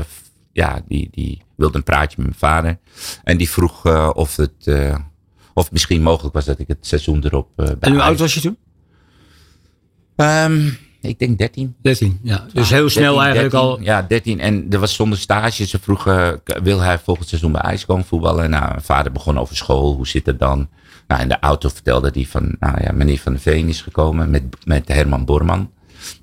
[0.53, 2.77] ja, die, die wilde een praatje met mijn vader.
[3.23, 4.67] En die vroeg of het,
[5.59, 8.33] of misschien mogelijk was dat ik het seizoen erop eh bij En hoe oud was
[8.33, 8.57] je toen?
[10.15, 10.69] Ehm,
[11.01, 11.75] ik denk 13.
[11.81, 12.45] 13, ja.
[12.53, 13.81] Dus heel 13, snel eigenlijk 13, al.
[13.81, 14.39] Ja, 13.
[14.39, 15.65] En er was zonder stage.
[15.65, 18.49] Ze vroegen, wil hij volgend seizoen bij IJs komen voetballen?
[18.49, 19.93] Nou, mijn vader begon over school.
[19.93, 20.69] Hoe zit het dan?
[21.07, 24.29] Nou, in de auto vertelde hij van, nou ja, meneer Van der Veen is gekomen
[24.29, 25.71] met, met Herman Borman.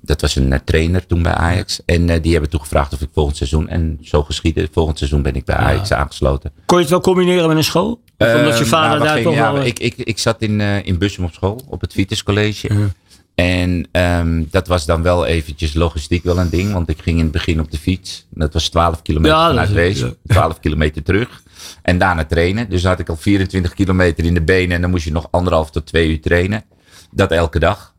[0.01, 1.79] Dat was een eh, trainer toen bij Ajax.
[1.85, 5.21] En eh, die hebben toen gevraagd of ik volgend seizoen, en zo geschiedde, volgend seizoen
[5.21, 6.51] ben ik bij Ajax aangesloten.
[6.65, 8.01] Kon je het wel combineren met een school?
[8.17, 9.61] Of omdat je Ehm, vader nou, daar gingen- toch ja, wel...
[9.61, 12.69] eh, ik, ik, ik zat in, in Bussum op school, op het Vitus College.
[13.35, 16.73] En ehm, dat was dan wel eventjes logistiek wel een ding.
[16.73, 18.25] Want ik ging in het begin op de fiets.
[18.29, 20.03] Dat was 12 kilometer Ja, vanuit Wees.
[20.27, 21.41] 12 kilometer terug.
[21.81, 22.69] En daarna trainen.
[22.69, 24.75] Dus dan had ik al 24 kilometer in de benen.
[24.75, 26.63] En dan moest je nog anderhalf tot twee uur trainen.
[27.11, 27.93] Dat elke dag.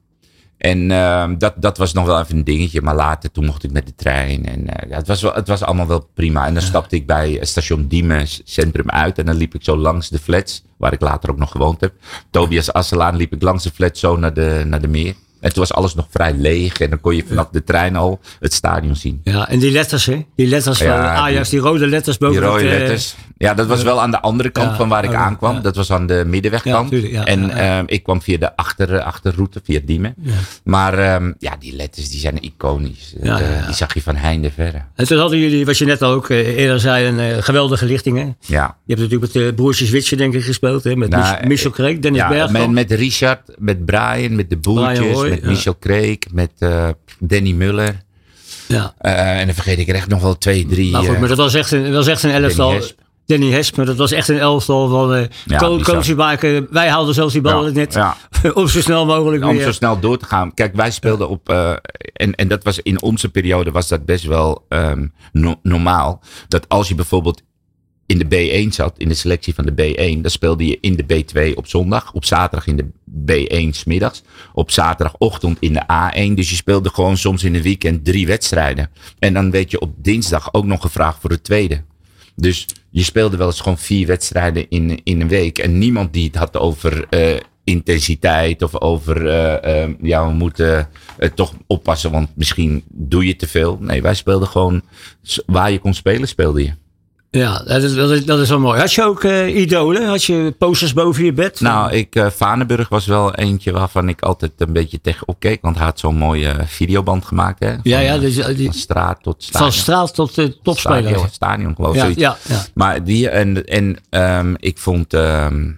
[0.58, 2.82] En ehm, dat, dat was nog wel even een dingetje.
[2.82, 4.46] Maar later, toen mocht ik met de trein.
[4.46, 6.46] En eh, ja, het, was wel, het was allemaal wel prima.
[6.46, 9.18] En dan stapte ik bij station Diemen Centrum uit.
[9.18, 10.62] En dan liep ik zo langs de flats.
[10.76, 11.92] Waar ik later ook nog gewoond heb.
[12.30, 15.14] Tobias Asselaan liep ik langs de flats zo naar de, naar de meer.
[15.40, 16.80] En toen was alles nog vrij leeg.
[16.80, 19.20] En dan kon je vanaf de trein al het stadion zien.
[19.24, 20.24] Ja, en die letters, hè?
[20.36, 23.14] Die letters van Ja, Ajax, die, rode letters Die boven rode het, eh, letters.
[23.38, 25.54] Ja, dat was wel aan de andere kant ja, van waar ik aankwam.
[25.54, 25.60] ja.
[25.60, 26.90] Dat was aan de middenwegkant.
[26.90, 30.14] Tuurlijk, en ehm, ik kwam via de achter, achterroute, via Diemen.
[30.64, 33.14] Maar ehm, ja, die letters die zijn iconisch.
[33.22, 33.36] Eh.
[33.66, 34.82] Die zag je van heinde verre.
[34.94, 37.86] En toen hadden jullie, wat je net al ook eh, eerder zei, een eh, geweldige
[37.86, 38.22] lichting, hè?
[38.24, 38.76] Je Ja.
[38.86, 40.96] hebt natuurlijk met de broertjes denk ik, gespeeld, hè?
[40.96, 42.52] Met Nou, Mich- Michel Kreek, Dennis Ja, Bergkamp.
[42.74, 45.42] met, met Richard, met Brian, met de Boertjes, Met.
[45.44, 46.88] Michel Kreek, met eh,
[47.18, 48.02] Danny Muller.
[48.66, 48.94] ja.
[48.98, 50.90] Eh, en dan vergeet ik er echt nog wel twee, drie.
[50.90, 52.66] Maar goed, eh, maar dat was echt een, dat was echt een elftal.
[52.66, 52.98] Danny Hesp.
[53.26, 55.28] Danny Hesp, maar dat was echt een elftal van
[55.82, 56.66] coaches maken.
[56.70, 58.16] Wij haalden zelfs die bal Ja, net ja.
[58.54, 59.62] op zo snel mogelijk om weer.
[59.64, 60.54] zo snel door te gaan.
[60.54, 61.48] Kijk, wij speelden op.
[62.12, 66.22] en, en dat was in onze periode was dat best wel ehm, no- normaal.
[66.48, 67.42] Dat als je bijvoorbeeld
[68.08, 68.24] in de
[68.64, 69.72] B1 zat, in de selectie van de
[70.16, 72.12] B1, dan speelde je in de B2 op zondag.
[72.12, 74.22] Op zaterdag in de B1 smiddags.
[74.52, 76.34] Op zaterdagochtend in de A1.
[76.34, 78.90] Dus je speelde gewoon soms in een weekend drie wedstrijden.
[79.18, 81.82] En dan werd je op dinsdag ook nog gevraagd voor de tweede.
[82.36, 85.58] Dus je speelde wel eens gewoon vier wedstrijden in, in een week.
[85.58, 90.88] En niemand die het had over eh, intensiteit of over eh, eh, ja, we moeten
[91.34, 93.78] toch oppassen, want misschien doe je te veel.
[93.80, 94.82] Nee, wij speelden gewoon
[95.22, 96.72] s- waar je kon spelen, speelde je.
[97.30, 98.80] Ja, dat is, dat, is, dat is wel mooi.
[98.80, 100.06] Had je ook eh, idolen?
[100.06, 101.60] Had je posters boven je bed?
[101.60, 105.62] Nou, ik, eh Vanenburg was wel eentje waarvan ik altijd een beetje tegenop keek.
[105.62, 107.60] Want hij had zo'n mooie eh, videoband gemaakt.
[107.60, 107.70] Hè?
[107.70, 109.70] ja, Van, ja, eh, dus, die, van straat tot stadion.
[109.70, 111.02] van straat tot uh, topspeler.
[111.02, 112.02] Stadion, stadion geloof ik.
[112.18, 112.64] Ja, ja, ja.
[112.74, 115.70] Maar die en, en ehm, ik vond ehm,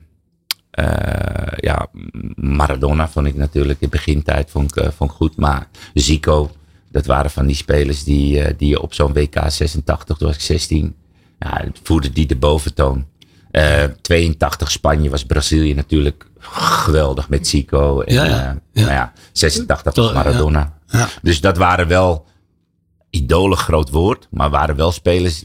[0.70, 1.86] eh, ja,
[2.34, 5.36] Maradona vond ik natuurlijk in begintijd vond ik, vond ik goed.
[5.36, 6.50] Maar Zico,
[6.90, 10.42] dat waren van die spelers die, die je op zo'n WK 86, toen was ik
[10.42, 10.94] 16,
[11.40, 13.06] ja, voerde die de boventoon.
[13.50, 18.00] Eh 82 Spanje was Brazilië natuurlijk geweldig met Zico.
[18.00, 18.82] En, Ja, ja, eh, ja.
[18.82, 20.78] Nou ja, 86 was Maradona.
[21.22, 22.28] Dus dat waren wel
[23.10, 25.44] idolen groot woord, maar waren wel spelers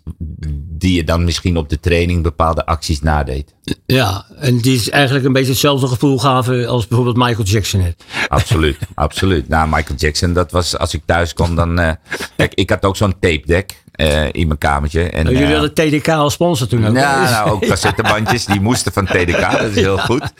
[0.77, 3.55] die je dan misschien op de training bepaalde acties nadeed.
[3.85, 8.03] Ja, en die is eigenlijk een beetje hetzelfde gevoel gaven als bijvoorbeeld Michael Jackson heeft.
[8.27, 9.47] Absoluut, absoluut.
[9.47, 11.79] Nou, Michael Jackson, dat was als ik thuis kwam, dan.
[11.79, 11.91] eh,
[12.35, 15.01] kijk, ik had ook zo'n tape deck eh, in mijn kamertje.
[15.09, 16.95] En, Jullie eh, hadden TDK als sponsor toen ook.
[16.95, 17.31] Ja, hè?
[17.31, 20.33] nou, ook cassettebandjes, die moesten van TDK, dat is heel goed.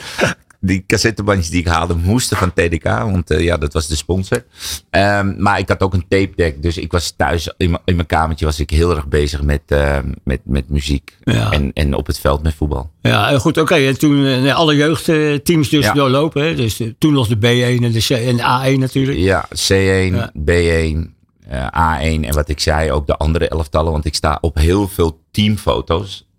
[0.60, 4.46] Die cassettebandjes die ik haalde moesten van TDK, want eh, ja, dat was de sponsor.
[4.89, 7.96] Ehm, maar ik had ook een tape deck, dus ik was thuis in, mijn- in
[7.96, 11.52] mijn kamertje was ik heel erg bezig met, eh, met, met muziek Ja.
[11.52, 12.89] en, en op het veld met voetbal.
[13.02, 13.76] Ja, goed, oké.
[13.76, 15.94] En toen alle jeugdteams dus Ja.
[15.94, 16.44] doorlopen.
[16.44, 16.56] Hè?
[16.56, 18.44] Dus toen nog de B1 en de, C en de
[18.76, 19.18] A1 natuurlijk.
[19.18, 20.32] Ja, C1, Ja.
[20.46, 21.14] B1,
[21.47, 23.91] eh, A1 en wat ik zei, ook de andere elftallen.
[23.91, 26.29] Want ik sta op heel veel teamfoto's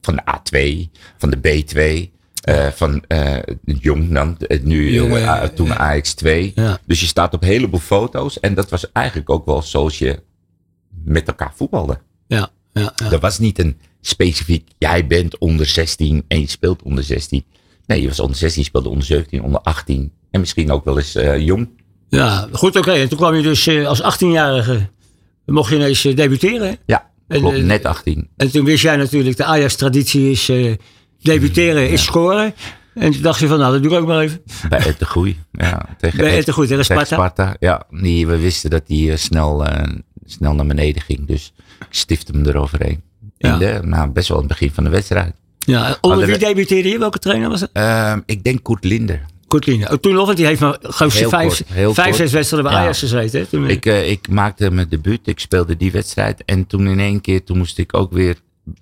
[0.00, 2.10] van de A2, van de B2,
[2.42, 6.00] eh, van eh, Jong dan, nu Jong, toen ja.
[6.00, 6.52] AX2.
[6.54, 6.78] Ja.
[6.84, 10.22] Dus je staat op een heleboel foto's en dat was eigenlijk ook wel zoals je
[11.04, 11.98] met elkaar voetbalde.
[12.26, 13.10] Ja, ja, ja.
[13.10, 17.44] Er was niet een specifiek, jij bent onder 16 en je speelt onder 16.
[17.86, 20.98] Nee, je was onder 16, je speelde onder 17, onder 18 en misschien ook wel
[20.98, 21.68] eens jong.
[22.18, 22.92] Ja goed, oké.
[22.92, 24.88] En toen kwam je dus eh, als 18-jarige,
[25.46, 26.76] mocht je ineens eh, debuteren.
[26.86, 27.56] Ja, klopt.
[27.56, 28.28] eh, net 18.
[28.36, 30.74] En toen wist jij natuurlijk, de Ajax-traditie is eh,
[31.22, 32.54] debuteren, is scoren.
[32.94, 34.42] En toen dacht je van, nou, dat doe ik ook maar even.
[34.68, 35.38] Bij Ed de Groei.
[35.52, 37.56] Ja, tegen Bij Groei, tegen tegen Sparta.
[37.58, 39.66] Ja, die, we wisten dat hij eh, snel,
[40.24, 41.26] snel naar beneden ging.
[41.26, 43.02] Dus ik stifte hem eroverheen.
[43.38, 43.52] Ja.
[43.52, 45.34] In de, nou, best wel aan het begin van de wedstrijd.
[45.58, 46.98] Ja, onder wie debuteerde je?
[46.98, 47.70] Welke trainer was het?
[47.72, 49.20] Ehm, ik denk Koert Linder.
[49.52, 49.90] Kortline.
[49.90, 52.16] Oh, toen nog, want die heeft maar vijf, kort, vijf kort.
[52.16, 52.84] zes wedstrijden bij Ja.
[52.84, 53.40] Ajax gezeten.
[53.40, 53.46] Hè?
[53.46, 55.26] Toen, Ik, eh, ik maakte mijn debuut.
[55.26, 56.44] Ik speelde die wedstrijd.
[56.44, 58.36] En toen in één keer, toen moest ik ook weer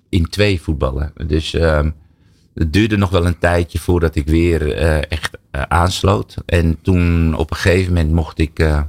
[0.09, 1.13] in twee voetballen.
[1.27, 1.89] Dus ehm,
[2.53, 6.35] het duurde nog wel een tijdje voordat ik weer eh, echt eh, aansloot.
[6.45, 8.81] En toen op een gegeven moment mocht ik eh,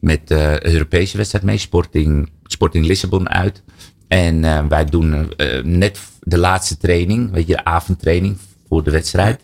[0.00, 1.58] met de Europese wedstrijd mee.
[1.58, 3.62] Sporting, Sporting Lissabon uit.
[4.08, 7.30] En eh, wij doen eh, net de laatste training.
[7.32, 8.36] Weet je, de avondtraining
[8.68, 9.40] voor de wedstrijd.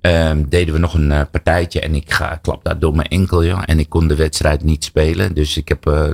[0.00, 3.42] Ehm, deden we nog een eh, partijtje en ik ga, klap daar door mijn enkel.
[3.42, 5.34] Ja, en ik kon de wedstrijd niet spelen.
[5.34, 6.04] Dus ik heb eh,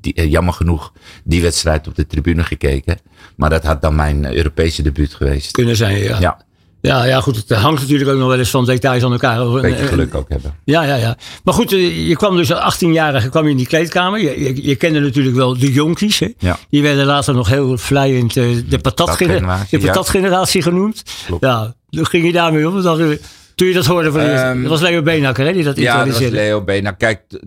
[0.00, 0.92] die, eh, jammer genoeg
[1.24, 2.98] die wedstrijd op de tribune gekeken.
[3.36, 5.50] Maar dat had dan mijn Europese debuut geweest.
[5.50, 6.20] kunnen zijn, ja.
[6.20, 6.44] ja.
[6.80, 9.40] Ja, Ja, goed, het hangt natuurlijk ook nog wel eens van details aan elkaar.
[9.40, 10.54] een beetje geluk ook hebben.
[10.64, 11.16] Ja, ja, ja.
[11.44, 14.20] Maar goed, je kwam dus als 18-jarige kwam je in die kleedkamer.
[14.20, 16.18] Je, je, je kende natuurlijk wel de jonkies.
[16.18, 16.28] Hè?
[16.38, 16.58] Ja.
[16.70, 21.02] Die werden later nog heel vlijend de patatgeneratie de patatgeneratie genoemd.
[21.26, 21.44] Klopt.
[21.44, 22.74] Ja, ging je daarmee om?
[22.74, 23.20] Wat dacht je-
[23.54, 24.20] Toen je dat hoorde van.
[24.20, 26.28] Ehm, dat was Leo Beenhakker, hè, die dat Ja, dat was.
[26.28, 26.66] Leo B.
[26.66, 27.38] Nou kijk, t-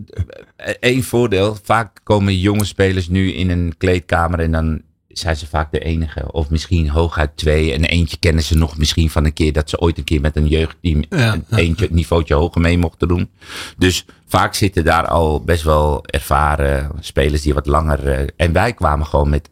[0.80, 1.56] één voordeel.
[1.62, 6.32] Vaak komen jonge spelers nu in een kleedkamer en dan zijn ze vaak de enige.
[6.32, 7.72] Of misschien hooguit twee.
[7.72, 10.36] En eentje kennen ze nog misschien van een keer dat ze ooit een keer met
[10.36, 13.30] een jeugdteam Ja, een eentje het niveautje hoger mee mochten doen.
[13.78, 18.08] Dus vaak zitten daar al best wel ervaren spelers die wat langer.
[18.08, 19.50] eh, en wij kwamen gewoon met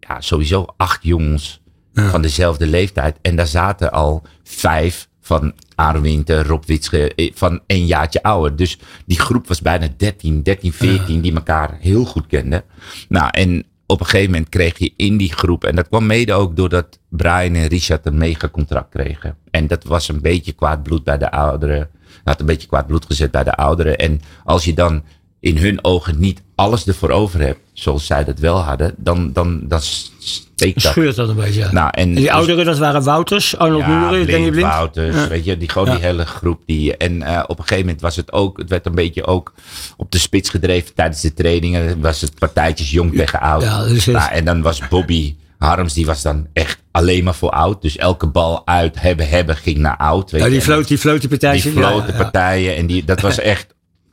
[0.00, 1.59] ja, sowieso acht jongens
[2.08, 3.16] van dezelfde leeftijd.
[3.22, 8.56] En daar zaten al vijf van Aaron Winter, Rob Witsche, eh, van een jaartje ouder.
[8.56, 12.62] Dus die groep was bijna 13, 13, 14 die elkaar heel goed kenden.
[13.08, 16.32] Nou, en op een gegeven moment kreeg je in die groep, en dat kwam mede
[16.32, 19.36] ook doordat Brian en Richard een megacontract kregen.
[19.50, 21.90] En dat was een beetje kwaad bloed bij de ouderen.
[22.24, 23.98] Had een beetje kwaad bloed gezet bij de ouderen.
[23.98, 25.02] En als je dan
[25.40, 29.60] in hun ogen niet alles ervoor over hebt, zoals zij dat wel hadden, dan, dan,
[29.68, 30.92] dan steekt dat.
[30.92, 31.72] Scheurt dat een beetje, ja.
[31.72, 34.66] Nou, en, En die dus- ouderen, dat waren Wouters, Arnold ja, Muren, Blind, Danny Blind.
[34.66, 35.28] Wouters, Ja.
[35.28, 36.62] weet je, die, gewoon die hele groep.
[36.66, 39.52] Die, en eh, op een gegeven moment was het ook, het werd een beetje ook
[39.96, 42.00] op de spits gedreven tijdens de trainingen.
[42.00, 43.62] Was het partijtjes jong tegen oud.
[43.62, 47.50] Ja, dus nou, en dan was Bobby Harms, die was dan echt alleen maar voor
[47.50, 47.82] oud.
[47.82, 50.30] Dus elke bal uit hebben, hebben ging naar oud.
[50.30, 52.12] Weet Ja, die floot die, floot die ja, ja.
[52.16, 52.76] partijen.
[52.76, 53.66] En die, dat was echt,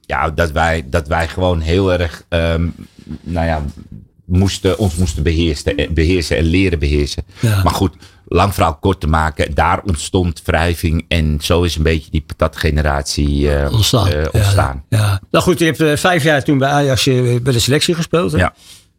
[0.07, 2.67] ja, dat wij, dat wij gewoon heel erg, ehm,
[3.21, 3.63] nou ja,
[4.25, 7.23] moesten, ons moesten beheersen, beheersen en leren beheersen.
[7.39, 7.63] Ja.
[7.63, 7.93] Maar goed,
[8.27, 13.51] lang verhaal kort te maken, daar ontstond wrijving en zo is een beetje die patatgeneratie
[13.55, 14.07] eh ontstaan.
[14.07, 14.83] eh, Ja, ontstaan.
[14.89, 17.95] Ja, Nou goed, je hebt eh, vijf jaar toen bij Ajax eh, bij de selectie
[17.95, 18.31] gespeeld.
[18.31, 18.37] Hè?
[18.37, 18.53] Ja.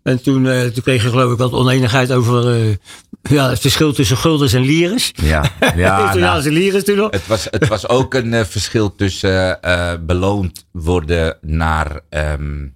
[0.09, 2.75] En toen, eh, toen kreeg je geloof ik wat oneenigheid over eh,
[3.23, 5.12] ja, het verschil tussen guldens en lires.
[5.14, 7.11] Ja, ja nou, lires toen nog.
[7.11, 9.61] het, was, het was ook een eh, verschil tussen
[10.07, 12.66] beloond worden naar, ehm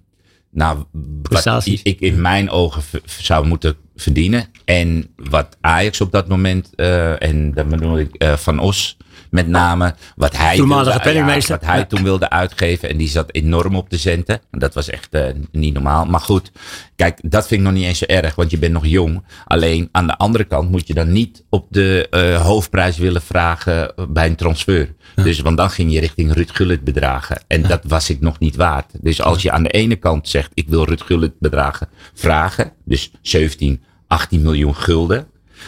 [0.51, 0.75] naar
[1.21, 4.45] wat ik in mijn ogen zou moeten verdienen.
[4.65, 8.97] En wat Ajax op dat moment, en dan bedoel ik Van Os
[9.33, 11.57] met name, wat hij, wilde, penningmeester.
[11.59, 11.85] wat hij Ja.
[11.85, 12.89] toen wilde uitgeven.
[12.89, 14.41] En die zat enorm op de centen.
[14.51, 16.05] Dat was echt eh, niet normaal.
[16.05, 16.51] Maar goed,
[16.95, 19.23] kijk, dat vind ik nog niet eens zo erg, want je bent nog jong.
[19.45, 23.93] Alleen aan de andere kant moet je dan niet op de eh, hoofdprijs willen vragen
[24.09, 24.93] bij een transfer.
[25.15, 27.43] Dus, want dan ging je richting Ruud Gullit bedragen.
[27.47, 28.91] En dat was ik nog niet waard.
[29.01, 32.71] Dus als je aan de ene kant zegt, ik wil Ruud Gullit bedragen vragen.
[32.85, 35.27] Dus 17, 18 miljoen gulden.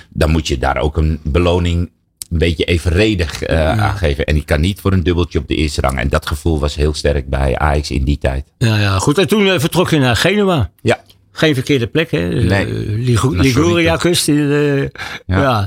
[0.09, 1.91] Dan moet je daar ook een beloning
[2.31, 4.25] een beetje evenredig eh aan geven.
[4.25, 5.99] En ik kan niet voor een dubbeltje op de eerste rang.
[5.99, 8.45] En dat gevoel was heel sterk bij Ajax in die tijd.
[8.57, 9.17] Ja, ja, goed.
[9.17, 10.69] En toen eh, vertrok je naar Genua.
[10.81, 10.99] Ja,
[11.31, 12.19] Geen verkeerde plek, hè?
[12.27, 12.65] Nee.
[12.65, 14.25] Eh, Naar Liguria-kust.
[14.25, 14.89] ja.
[15.25, 15.59] Ja.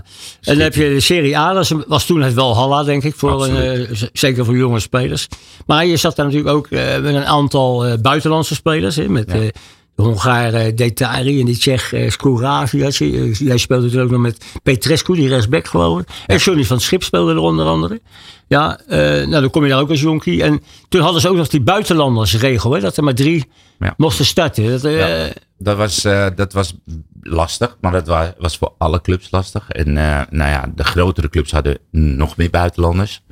[0.43, 1.53] En dan heb je de Serie A.
[1.53, 3.15] Dat was- toen het wel Halla, denk ik.
[3.17, 5.29] Voor een, zeker voor jonge spelers.
[5.67, 8.97] Maar je zat daar natuurlijk ook met een aantal buitenlandse spelers.
[8.97, 9.33] Hè, met
[9.99, 12.79] de Hongaar eh, Detari en die Tsjech uh, Skouravi.
[12.79, 16.09] Jij speelde natuurlijk ook nog met Petrescu, die rechtsback geloof ik.
[16.27, 18.01] En Johnny van Schip speelde er onder andere.
[18.49, 20.43] Ja, eh, nou dan kom je daar ook als jonkie.
[20.43, 22.73] En toen hadden ze ook nog die buitenlandersregel.
[22.73, 23.45] Hè, dat er maar drie
[23.79, 23.95] Ja.
[23.97, 24.71] mochten starten.
[24.71, 25.29] Dat, Ja.
[25.59, 26.03] dat, was,
[26.35, 26.75] dat was
[27.23, 29.69] lastig, maar dat wa- was voor alle clubs lastig.
[29.71, 33.23] En nou ja, de grotere clubs hadden nog meer buitenlanders.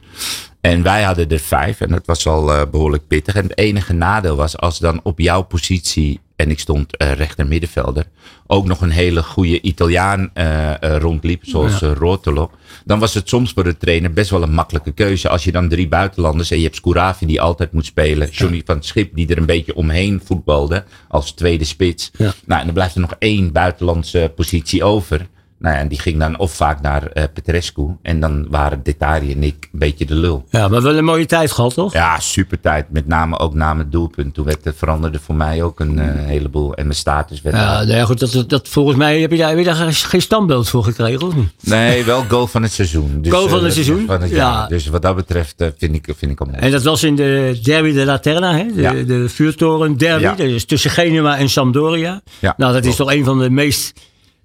[0.67, 3.35] En wij hadden er vijf en dat was al eh, behoorlijk pittig.
[3.35, 7.47] En het enige nadeel was als dan op jouw positie, en ik stond eh, rechter
[7.47, 8.05] middenvelder,
[8.47, 12.51] ook nog een hele goede Italiaan eh, rondliep, zoals eh, Rotolo.
[12.85, 15.29] Dan was het soms voor de trainer best wel een makkelijke keuze.
[15.29, 18.29] Als je dan drie buitenlanders en je hebt Scouravi die altijd moet spelen.
[18.29, 22.11] Johnny van Schip die er een beetje omheen voetbalde als tweede spits.
[22.17, 22.33] Ja.
[22.45, 25.27] Nou, en dan blijft er nog één buitenlandse positie over.
[25.59, 27.83] Nou ja, en die ging dan of vaak naar eh Petrescu.
[28.03, 30.45] En dan waren Detari en ik een beetje de lul.
[30.51, 31.93] Ja, maar wel een mooie tijd gehad, toch?
[31.93, 32.91] Ja, super tijd.
[32.91, 34.35] Met name ook na mijn doelpunt.
[34.35, 36.75] Toen werd, het veranderde voor mij ook een eh, heleboel.
[36.75, 37.57] En mijn status werd...
[37.57, 40.23] Ja, nou ja, goed, dat, dat, volgens mij heb je daar, heb je daar geen-
[40.23, 41.49] standbeeld voor gekregen, of niet?
[41.61, 43.19] Nee, wel goal van het seizoen.
[43.23, 44.07] Dus, Goal van eh, het seizoen?
[44.07, 44.67] Van het Ja.
[44.67, 46.59] Dus wat dat betreft eh, vind, ik, vind ik al mooi.
[46.59, 48.67] En dat was in de Derby de Laterna, hè?
[48.75, 48.93] De, Ja.
[48.93, 50.23] de vuurtoren derby.
[50.23, 50.35] Ja.
[50.35, 52.21] Dus tussen Genua en Sampdoria.
[52.39, 53.93] Ja, nou, dat is toch een van de meest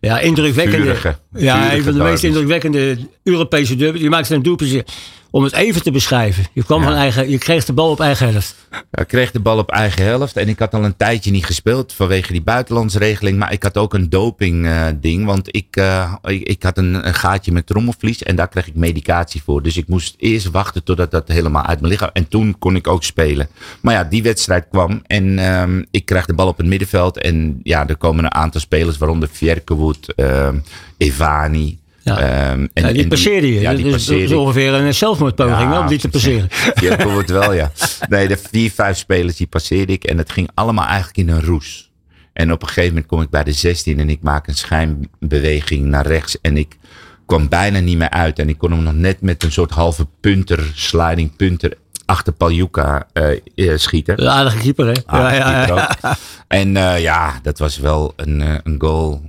[0.02, 4.00] ja, indrukwekkende, Vurige, ja, een van de meest indrukwekkende Europese derby.
[4.00, 4.86] Je maakte een doelpuntje
[5.32, 6.46] om het even te beschrijven.
[6.54, 6.88] Je, kwam Ja.
[6.88, 8.56] van eigen, je kreeg de bal op eigen helft.
[8.92, 10.38] Ik kreeg de bal op eigen helft.
[10.38, 13.38] En ik had al een tijdje niet gespeeld vanwege die buitenlandsregeling.
[13.38, 15.26] Maar ik had ook een doping eh, ding.
[15.26, 18.24] Want ik, eh, ik, ik had een, een gaatje met trommelvlies.
[18.24, 19.64] En daar kreeg ik medicatie voor.
[19.64, 22.10] Dus ik moest eerst wachten totdat dat helemaal uit mijn lichaam.
[22.14, 23.48] En toen kon ik ook spelen.
[23.82, 25.02] Maar ja, die wedstrijd kwam.
[25.08, 27.18] En ehm, ik krijg de bal op het middenveld.
[27.18, 28.98] En ja, er komen een aantal spelers.
[28.98, 30.58] Waaronder Fjerkewood, ehm
[30.98, 31.80] Evani.
[32.04, 32.20] Ja.
[32.20, 33.60] ehm, en, Ja, die passeerde je.
[33.60, 36.50] Ja, die dat is, dat ongeveer een zelfmoordpoging om die te passeren.
[36.82, 37.72] Ja, wordt wel, ja.
[38.10, 40.04] Nee, de vier, vijf spelers die passeerde ik.
[40.04, 41.92] En het ging allemaal eigenlijk in een roes.
[42.34, 45.86] En op een gegeven moment kom ik bij de 16 en ik maak een schijnbeweging
[45.86, 46.38] naar rechts.
[46.42, 46.78] En ik
[47.26, 48.40] kwam bijna niet meer uit.
[48.40, 53.08] En ik kon hem nog net met een soort halve punter, sliding punter, achter Paljuka
[53.14, 54.22] eh, eh, schieten.
[54.22, 55.18] Een aardige keeper, hè?
[55.18, 56.18] Ja, ja, keeper ja.
[56.48, 59.22] En eh, ja, dat was wel een, een goal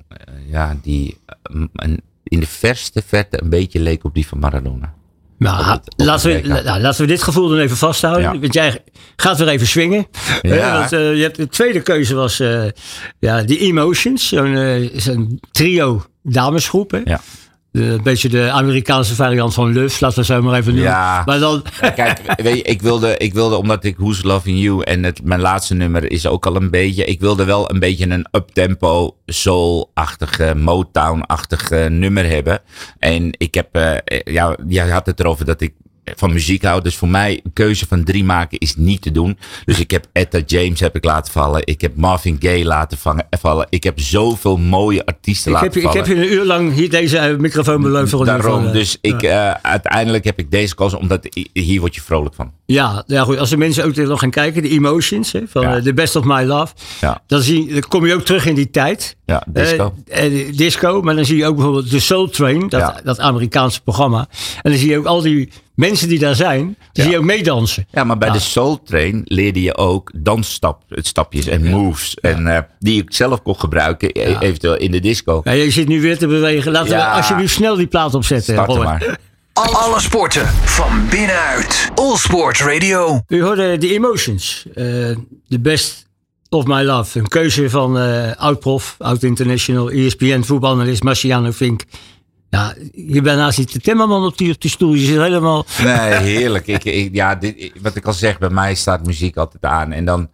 [0.51, 1.19] ja, die
[1.73, 2.01] een-
[2.33, 4.95] in de verste verte een beetje leek op die van Maradona.
[5.39, 8.23] Nou, Op het- op het laten, we, nou, laten we dit gevoel dan even vasthouden.
[8.33, 8.39] Ja.
[8.39, 8.79] Want jij
[9.17, 10.07] gaat weer even swingen.
[10.43, 10.51] Ja.
[10.51, 12.65] Hè, want, eh, je hebt, de tweede keuze was eh
[13.19, 14.29] ja, The Emotions.
[14.29, 14.91] Zo'n eh,
[15.53, 16.91] trio damesgroep.
[16.91, 17.01] Hè?
[17.05, 17.21] Ja.
[17.73, 20.01] De- Een beetje de Amerikaanse variant van Luf.
[20.01, 20.91] Laten we zo maar even noemen.
[20.91, 21.23] Ja.
[21.27, 24.83] Maar dan, Ja, Kijk, weet je, ik wilde, ik wilde, omdat ik Who's Loving You
[24.85, 28.11] en het, mijn laatste nummer is ook al een beetje, ik wilde wel een beetje
[28.11, 32.61] een uptempo, soul-achtige, Motown-achtige nummer hebben.
[32.99, 33.95] En ik heb, eh,
[34.35, 36.83] ja, jij had het erover dat ik van muziek hou.
[36.83, 39.39] Dus voor mij een keuze van drie maken is niet te doen.
[39.65, 41.61] Dus ik heb Etta James heb ik laten vallen.
[41.67, 43.67] Ik heb Marvin Gaye laten vangen, vallen.
[43.71, 46.09] Ik heb zoveel mooie artiesten ik, laten heb, je- ik vallen.
[46.09, 48.25] heb je een uur lang hier deze eh, microfoon beloofd.
[48.25, 52.35] Daarom, eh, dus ik, eh, uiteindelijk heb ik deze gekozen, omdat hier word je vrolijk
[52.35, 52.53] van.
[52.73, 55.77] Ja, ja goed, als de mensen ook nog gaan kijken, de emotions hè, van Ja.
[55.77, 56.75] eh, The Best of My Love.
[57.01, 57.23] Ja.
[57.27, 59.17] Dan, zie, dan kom je ook terug in die tijd.
[59.27, 59.95] Ja, disco.
[60.09, 63.01] Eh, eh, disco, maar dan zie je ook bijvoorbeeld The Soul Train, dat, Ja.
[63.05, 64.27] dat Amerikaanse programma.
[64.63, 67.25] En dan zie je ook al die mensen die daar zijn, die zie je ook
[67.25, 67.87] meedansen.
[67.91, 72.15] Ja, maar bij de Soul Train leerde je ook dansstap, stapjes en moves.
[72.21, 74.11] En, eh, die ik zelf kon gebruiken,
[74.41, 75.41] eventueel in de disco.
[75.45, 76.73] Ja, je zit nu weer te bewegen.
[76.73, 78.55] Laten we alsjeblieft snel die plaat opzetten.
[78.55, 79.19] Start maar.
[79.53, 81.91] Alle sporten van binnenuit.
[81.95, 83.21] All Sport Radio.
[83.29, 84.67] U hoorde The Emotions.
[84.75, 84.85] eh,
[85.49, 86.07] The Best
[86.49, 87.19] of My Love.
[87.19, 91.83] Een keuze van eh oud-prof, oud-international, E ESPN voetbalanalist Marciano Vink.
[92.49, 94.95] Ja, je bent naast die Timmerman op die, op die stoel.
[94.95, 95.65] Je zit helemaal...
[95.83, 96.67] Nee, heerlijk.
[96.67, 99.93] Ik, ik, ja, dit, wat ik al zeg, bij mij staat muziek altijd aan.
[99.93, 100.29] En dan,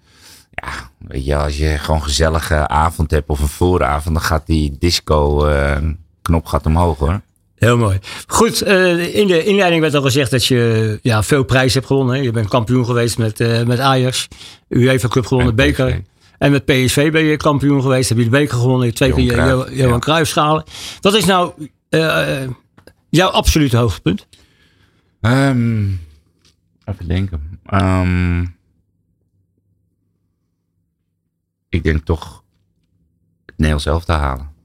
[0.51, 4.47] ja, weet je, als je gewoon een gezellige avond hebt of een vooravond, dan gaat
[4.47, 5.77] die disco eh,
[6.23, 7.21] knop gaat omhoog hoor.
[7.59, 7.99] Heel mooi.
[8.27, 12.15] Goed, eh, in de inleiding werd al gezegd dat je ja, veel prijs hebt gewonnen.
[12.15, 12.21] Hè.
[12.21, 14.29] Je bent kampioen geweest met, eh, met Ajax.
[14.69, 15.87] UEFA Cup gewonnen, En beker.
[15.87, 16.01] PSV.
[16.39, 18.09] En met PSV ben je kampioen geweest.
[18.09, 18.95] Heb je de beker gewonnen.
[18.95, 20.01] Twee Johan keer Cruijff, Johan.
[20.01, 20.65] Cruijff schalen.
[21.01, 21.53] Wat is nou
[21.89, 22.49] eh,
[23.11, 24.27] jouw absolute hoogtepunt?
[25.21, 25.87] Ehm,
[26.85, 27.61] even denken.
[27.67, 28.41] Ehm,
[31.69, 32.43] ik denk toch
[33.47, 34.57] het Nederlands elftal halen.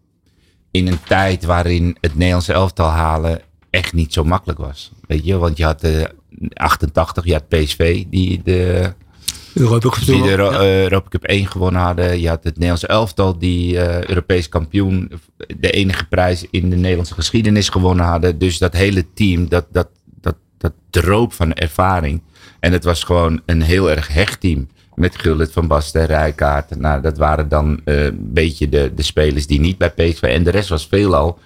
[0.73, 4.91] In een tijd waarin het Nederlands elftal halen echt niet zo makkelijk was.
[5.07, 6.09] Weet je, want je had de
[6.53, 8.93] 88, je had PSV die de,
[9.53, 10.05] Europa Cup.
[10.05, 10.59] die de Euro- Ja.
[10.59, 12.19] eh, Europa Cup 1 gewonnen hadden.
[12.21, 15.11] Je had het Nederlands elftal die eh, Europees kampioen,
[15.57, 18.37] de enige prijs in de Nederlandse geschiedenis gewonnen hadden.
[18.37, 19.87] Dus dat hele team, dat, dat,
[20.21, 22.21] dat, dat droop van ervaring.
[22.59, 24.67] En het was gewoon een heel erg hecht team.
[24.95, 26.75] Met Gullit, Van Basten, Rijkaard.
[26.79, 30.21] Nou, dat waren dan eh, een beetje de, de spelers die niet bij PSV.
[30.21, 31.39] En de rest was veelal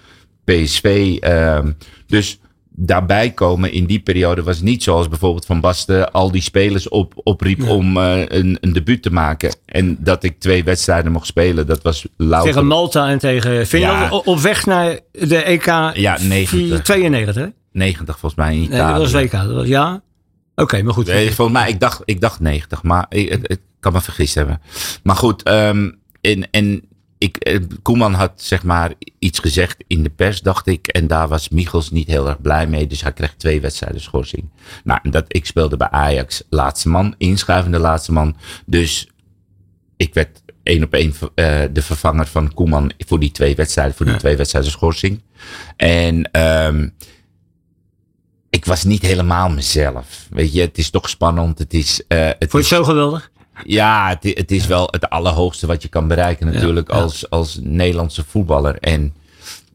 [0.43, 1.17] PSV.
[1.19, 1.71] ehm,
[2.07, 2.39] dus
[2.79, 7.13] daarbij komen in die periode was niet zoals bijvoorbeeld Van Basten al die spelers op,
[7.23, 9.55] opriep om eh, een, een debuut te maken.
[9.65, 12.51] En dat ik twee wedstrijden mocht spelen, dat was louter.
[12.51, 14.11] Tegen Malta en tegen Finland.
[14.11, 14.17] Ja.
[14.17, 16.81] Op weg naar de EK Ja, 90.
[16.81, 17.47] 92, hè?
[17.71, 18.91] 90 volgens mij in Nee, Italië.
[19.03, 19.31] dat was WK.
[19.31, 20.01] Dat was, ja?
[20.61, 21.05] Oké, maar goed.
[21.05, 24.61] Nee, volgens mij, ik dacht, ik dacht 90, maar ik, kan me vergist hebben.
[25.03, 25.91] Maar goed, ehm,
[26.21, 26.81] en, en
[27.17, 30.87] ik, eh, Koeman had zeg maar iets gezegd in de pers, dacht ik.
[30.87, 32.87] En daar was Michels niet heel erg blij mee.
[32.87, 34.49] Dus hij kreeg twee wedstrijden schorsing.
[34.83, 38.35] Nou, dat, ik speelde bij Ajax laatste man, inschrijvende laatste man.
[38.65, 39.07] Dus
[39.97, 44.05] ik werd één op één eh, de vervanger van Koeman voor die twee wedstrijden, voor
[44.05, 44.21] die Ja.
[44.21, 45.21] twee wedstrijden schorsing.
[45.75, 46.87] En ehm,
[48.49, 50.27] ik was niet helemaal mezelf.
[50.29, 51.59] Weet je, het is toch spannend.
[51.59, 53.31] Het is, eh, het Vond je is zo geweldig?
[53.63, 57.01] ja, het, het is wel het allerhoogste wat je kan bereiken natuurlijk Ja, ja.
[57.01, 58.77] Als, als Nederlandse voetballer.
[58.79, 59.13] En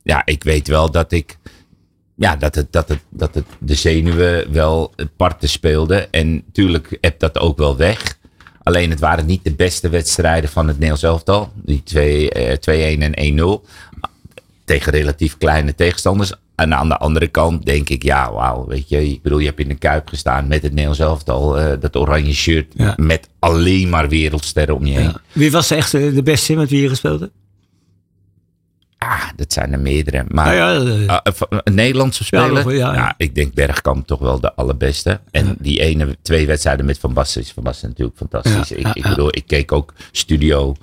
[0.03, 1.39] ja, ik weet wel dat ik...
[2.15, 6.09] Ja, dat het, dat het, dat het de zenuwen wel parten speelde.
[6.11, 8.19] En natuurlijk heb dat ook wel weg.
[8.63, 11.53] Alleen het waren niet de beste wedstrijden van het Nederlands elftal.
[11.55, 12.57] Die twee, eh,
[12.97, 13.65] 2-1 en 1-0.
[14.65, 16.33] Tegen relatief kleine tegenstanders.
[16.55, 19.09] En aan de andere kant denk ik, ja, wauw, weet je.
[19.11, 21.59] Ik bedoel, je hebt in de Kuip gestaan met het Nederlands elftal.
[21.59, 22.93] eh, dat oranje shirt Ja.
[22.97, 25.03] met alleen maar wereldsterren om je heen.
[25.05, 25.21] Ja.
[25.33, 27.33] Wie was echt de beste met wie je gespeeld hebt?
[28.99, 30.25] Ah, dat zijn er meerdere.
[30.29, 31.19] Maar Nou ja, eh, Ah,
[31.51, 32.75] eh, een Nederlandse speler?
[32.77, 35.21] ja, ik denk Bergkamp toch wel de allerbeste.
[35.31, 38.73] En die ene, twee wedstrijden met Van Basten is Van Basten natuurlijk fantastisch.
[38.73, 40.75] Ik, ik bedoel, ik keek ook Studio,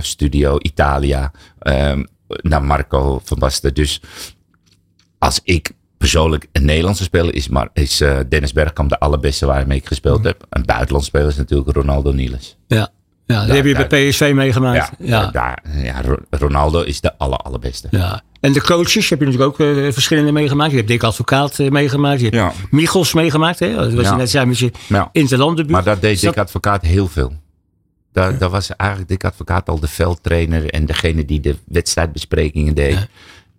[0.00, 3.74] Studio Italia ehm, naar Marco Van Basten.
[3.74, 4.00] Dus
[5.24, 9.78] als ik persoonlijk een Nederlandse speler is, maar is eh, Dennis Bergkamp de allerbeste waarmee
[9.78, 10.26] ik gespeeld Mhm.
[10.26, 10.46] heb.
[10.50, 12.56] Een buitenlandse speler is natuurlijk Ronaldo Nielis.
[12.66, 12.76] ja.
[12.76, 14.90] ja, die Daar- heb je daar- bij PSV meegemaakt.
[14.98, 15.30] Ja, Ja.
[15.30, 17.88] Daar, ja, Ro- Ronaldo is de aller, allerbeste.
[17.90, 18.22] Ja.
[18.40, 20.70] En de coaches heb je natuurlijk ook eh, verschillende meegemaakt.
[20.70, 22.18] Je hebt Dick Advocaat eh, meegemaakt.
[22.20, 22.52] Je hebt Ja.
[22.70, 23.58] Michels meegemaakt.
[23.58, 23.74] Hè?
[23.74, 25.10] Dat was je net zei met je Ja.
[25.68, 27.32] Maar daar deed dat- Dick Advocaat heel veel.
[28.12, 33.08] Daar, daar was eigenlijk Dick Advocaat al de veldtrainer en degene die de wedstrijdbesprekingen deed.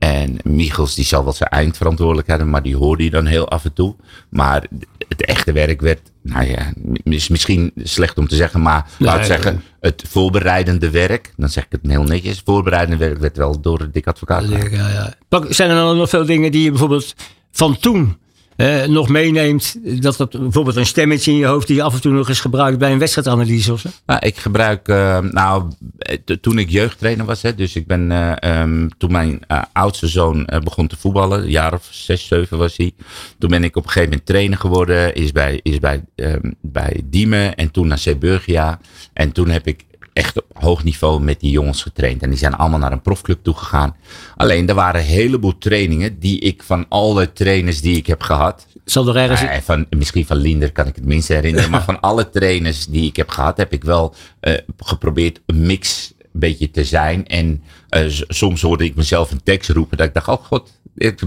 [0.06, 3.66] En Michels die zal wel zijn eindverantwoordelijk hebben, maar die hoorde je dan heel af
[3.66, 3.96] en toe.
[4.30, 4.66] Maar
[5.08, 9.20] het echte werk werd, nou ja, is misschien slecht om te zeggen, maar laat ik
[9.20, 13.38] Nee, zeggen, het voorbereidende werk, dan zeg ik het heel netjes, het voorbereidende werk werd
[13.38, 14.70] wel door Dick Advocaat gedaan.
[14.72, 15.14] Ja, ja.
[15.30, 17.16] Pak- Zijn er dan nog veel dingen die je bijvoorbeeld
[17.52, 18.18] van toen
[18.56, 19.76] eh, nog meeneemt?
[20.02, 22.40] Dat dat bijvoorbeeld een stemmetje in je hoofd die je af en toe nog eens
[22.40, 23.90] gebruikt bij een wedstrijdanalyse of zo?
[24.06, 28.62] Nou, ik gebruik, eh, nou, eh, toen ik jeugdtrainer was, hè, dus ik ben, eh,
[28.62, 29.40] ehm, toen mijn
[29.74, 32.92] oudste zoon begon te voetballen, een jaar of zes, zeven was hij.
[33.40, 37.02] Toen ben ik op een gegeven moment trainer geworden, is bij, is bij, ehm, bij
[37.06, 38.80] Diemen en toen naar Zeeburgia.
[39.14, 39.86] En toen heb ik
[40.16, 42.22] echt op hoog niveau met die jongens getraind.
[42.22, 43.96] En die zijn allemaal naar een profclub toegegaan.
[44.36, 48.68] Alleen, er waren een heleboel trainingen die ik van alle trainers die ik heb gehad,
[48.86, 49.66] Zal er ergens...
[49.66, 51.70] Van, misschien van Linder kan ik het minst herinneren.
[51.70, 56.14] Maar van alle trainers die ik heb gehad, heb ik wel eh, geprobeerd een mix
[56.32, 57.28] beetje te zijn.
[57.28, 59.98] En eh, soms hoorde ik mezelf een tekst roepen.
[59.98, 60.72] Dat ik dacht, oh god,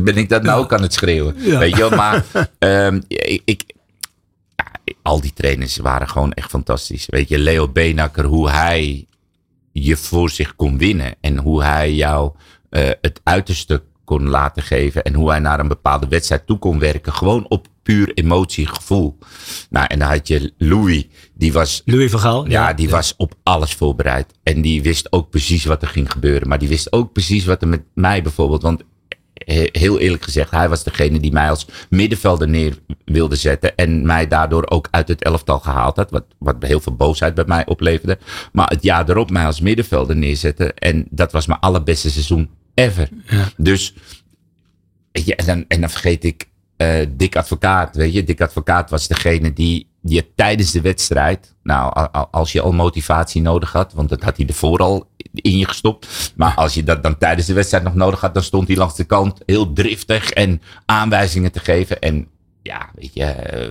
[0.00, 1.58] ben ik dat nou ook aan het schreeuwen?
[1.58, 2.24] Weet je maar
[2.58, 3.77] ehm, ik, ik, ja,
[5.08, 7.06] al die trainers waren gewoon echt fantastisch.
[7.06, 9.06] Weet je, Leo Benakker, hoe hij
[9.72, 11.14] je voor zich kon winnen.
[11.20, 12.32] En hoe hij jou
[12.70, 15.04] eh, het uiterste kon laten geven.
[15.04, 17.12] En hoe hij naar een bepaalde wedstrijd toe kon werken.
[17.12, 19.18] Gewoon op puur emotie, gevoel.
[19.70, 22.48] Nou, en dan had je Louis, die was Louis van Gaal.
[22.48, 24.34] ja, die was op alles voorbereid.
[24.42, 26.48] En die wist ook precies wat er ging gebeuren.
[26.48, 28.62] Maar die wist ook precies wat er met mij bijvoorbeeld.
[28.62, 28.82] Want
[29.72, 33.76] heel eerlijk gezegd, hij was degene die mij als middenvelder neer wilde zetten.
[33.76, 36.10] En mij daardoor ook uit het elftal gehaald had.
[36.10, 38.18] Wat, wat heel veel boosheid bij mij opleverde.
[38.52, 40.74] Maar het jaar erop mij als middenvelder neerzetten.
[40.74, 43.08] En dat was mijn allerbeste seizoen ever.
[43.56, 43.94] Dus
[45.12, 47.96] ja, en, dan, en dan vergeet ik eh Dick Advocaat.
[47.96, 51.54] Weet je, Dick Advocaat was degene die je tijdens de wedstrijd.
[51.62, 55.66] Nou, als je al motivatie nodig had, want dat had hij ervoor al in je
[55.66, 56.32] gestopt.
[56.36, 58.96] Maar als je dat dan tijdens de wedstrijd nog nodig had, dan stond hij langs
[58.96, 62.00] de kant heel driftig en aanwijzingen te geven.
[62.00, 62.28] En
[62.62, 63.68] ja, weet je, eh,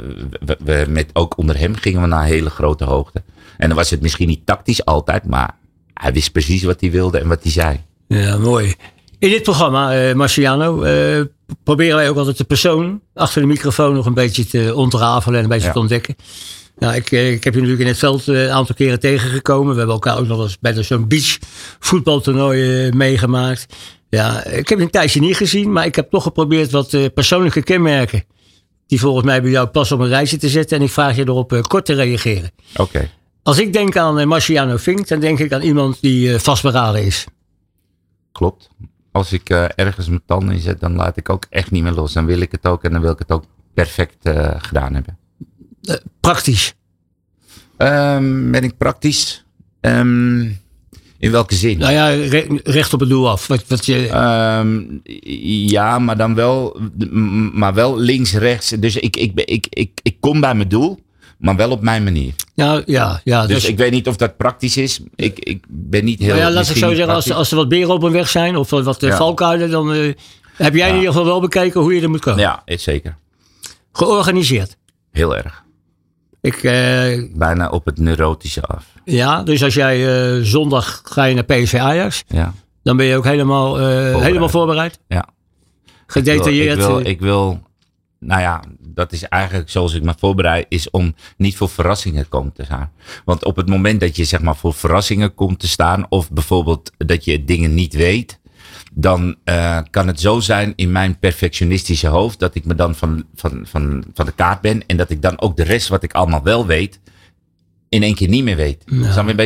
[0.60, 3.24] we, met, ook onder hem gingen we naar hele grote hoogte.
[3.58, 5.56] En dan was het misschien niet tactisch altijd, maar
[5.94, 7.80] hij wist precies wat hij wilde en wat hij zei.
[8.08, 8.76] Ja, mooi.
[9.20, 11.22] In dit programma, eh Marciano, eh,
[11.64, 15.44] proberen wij ook altijd de persoon achter de microfoon nog een beetje te ontrafelen en
[15.44, 15.74] een beetje Ja.
[15.74, 16.16] te ontdekken.
[16.78, 19.72] Nou, ik, eh, ik heb je natuurlijk in het veld een aantal keren tegengekomen.
[19.72, 21.38] We hebben elkaar ook nog eens bij zo'n beach
[21.80, 23.66] voetbaltoernooi meegemaakt.
[24.10, 27.64] Ja, ik heb je een tijdje niet gezien, maar ik heb toch geprobeerd wat persoonlijke
[27.64, 28.24] kenmerken.
[28.88, 30.78] Die volgens mij bij jou pas op een rijtje te zetten.
[30.78, 32.52] En ik vraag je erop kort te reageren.
[32.76, 33.10] Oké.
[33.44, 37.26] Als ik denk aan Marciano Fink, dan denk ik aan iemand die vastberaden is.
[38.32, 38.70] Klopt.
[39.18, 41.92] Als ik eh, ergens mijn tanden in zet, dan laat ik ook echt niet meer
[41.92, 42.14] los.
[42.14, 43.44] Dan wil ik het ook en dan wil ik het ook
[43.74, 45.18] perfect eh, gedaan hebben.
[46.20, 46.74] Praktisch.
[47.78, 49.46] Ehm, ben ik praktisch?
[49.82, 50.40] Ehm,
[51.18, 51.78] in welke zin?
[51.78, 53.48] Nou ja, re- recht op het doel af.
[53.48, 54.82] Wat, wat je, Ehm,
[55.68, 56.80] ja, maar dan wel,
[57.54, 58.70] maar wel links, rechts.
[58.70, 61.00] Dus ik, ik, ik, ik, ik kom bij mijn doel,
[61.38, 62.34] maar wel op mijn manier.
[62.56, 65.00] nou ja, ja, Dus dus, ik weet niet of dat praktisch is.
[65.16, 66.28] Ik, ik ben niet heel.
[66.28, 68.56] nou ja laat ik zo zeggen, als, als er wat beren op een weg zijn
[68.56, 69.18] of wat, eh, Ja.
[69.18, 70.14] valkuilen, dan eh,
[70.56, 71.00] heb jij in Ja.
[71.00, 72.40] ieder geval wel bekeken hoe je er moet komen.
[72.40, 73.16] Ja, zeker.
[73.92, 74.78] Georganiseerd.
[75.12, 75.64] Heel erg.
[76.42, 78.86] Ik, eh, Bijna op het neurotische af.
[79.06, 82.54] ja, dus als jij zondag ga je naar PSV Ajax, Ja.
[82.84, 85.00] dan ben je ook helemaal, eh, helemaal voorbereid.
[85.08, 85.26] Ja.
[86.08, 86.78] Gedetailleerd.
[86.80, 87.60] Ik wil, ik wil, ik wil,
[88.20, 88.64] nou ja,
[88.98, 92.92] dat is eigenlijk zoals ik me voorbereid, is om niet voor verrassingen komen te staan.
[93.26, 96.92] Want op het moment dat je zeg maar voor verrassingen komt te staan, of bijvoorbeeld
[96.98, 98.40] dat je dingen niet weet,
[98.94, 103.24] dan eh, kan het zo zijn in mijn perfectionistische hoofd dat ik me dan van,
[103.36, 106.14] van, van, van de kaart ben en dat ik dan ook de rest wat ik
[106.14, 107.00] allemaal wel weet,
[107.90, 108.84] in één keer niet meer weet.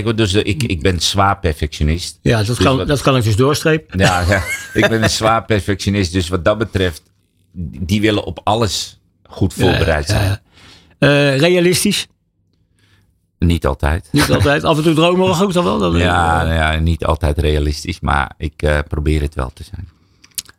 [0.03, 0.17] Wat?
[0.17, 2.19] Dus eh, ik, ik ben zwaar perfectionist.
[2.21, 3.99] ja, dat Dus kan, wat- dat kan ik dus doorstrepen.
[3.99, 4.43] ja, ja,
[4.73, 6.13] ik ben een zwaar perfectionist.
[6.13, 7.03] Dus wat dat betreft,
[7.79, 8.99] die willen op alles
[9.31, 10.23] goed voorbereid zijn.
[10.27, 10.39] ja.
[10.97, 12.07] Eh, realistisch.
[13.39, 14.07] Niet altijd.
[14.11, 14.63] Niet altijd.
[14.63, 15.93] Af en toe dromerig ook dan wel.
[15.95, 19.89] Eh, Ja, nou ja, niet altijd realistisch, maar ik eh, probeer het wel te zijn.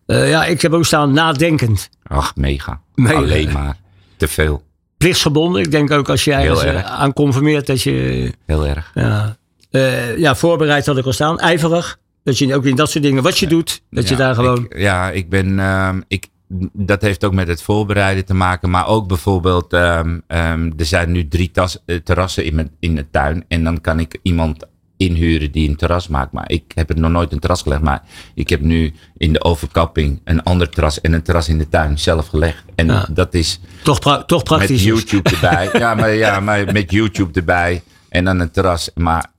[0.06, 1.88] eh, ja, ik heb ook staan nadenkend.
[2.02, 2.80] Ach, mega.
[2.94, 3.14] Mega.
[3.14, 3.76] Alleen maar.
[4.16, 4.62] Te veel.
[4.96, 5.62] Plichtsgebonden.
[5.62, 6.84] Ik denk ook als eh, erg.
[6.84, 8.32] aan conformeert dat je...
[8.46, 8.90] Heel erg.
[8.94, 9.36] Ja,
[9.70, 11.38] Eh, ja, voorbereid had ik al staan.
[11.38, 11.98] Ijverig.
[12.24, 14.64] Dat je ook in dat soort dingen, wat je doet, dat je daar gewoon...
[14.68, 15.58] Ik, ja, ik ben.
[15.58, 16.26] ehm, ik,
[16.72, 18.70] dat heeft ook met het voorbereiden te maken.
[18.70, 19.72] Maar ook bijvoorbeeld.
[19.72, 23.44] ehm, ehm, er zijn nu drie tas, eh, terrassen in, mijn, in de tuin.
[23.48, 24.64] En dan kan ik iemand
[24.96, 26.32] inhuren die een terras maakt.
[26.32, 27.82] Maar ik heb het nog nooit een terras gelegd.
[27.82, 28.02] Maar
[28.34, 31.98] ik heb nu in de overkapping een ander terras en een terras in de tuin
[31.98, 32.64] zelf gelegd.
[32.74, 33.06] En Ja.
[33.12, 34.84] dat is toch, pra- toch met praktisch.
[34.84, 35.68] YouTube erbij.
[35.80, 37.82] ja, maar, ja, maar met YouTube erbij.
[38.08, 38.90] En dan een terras.
[38.94, 39.30] Maar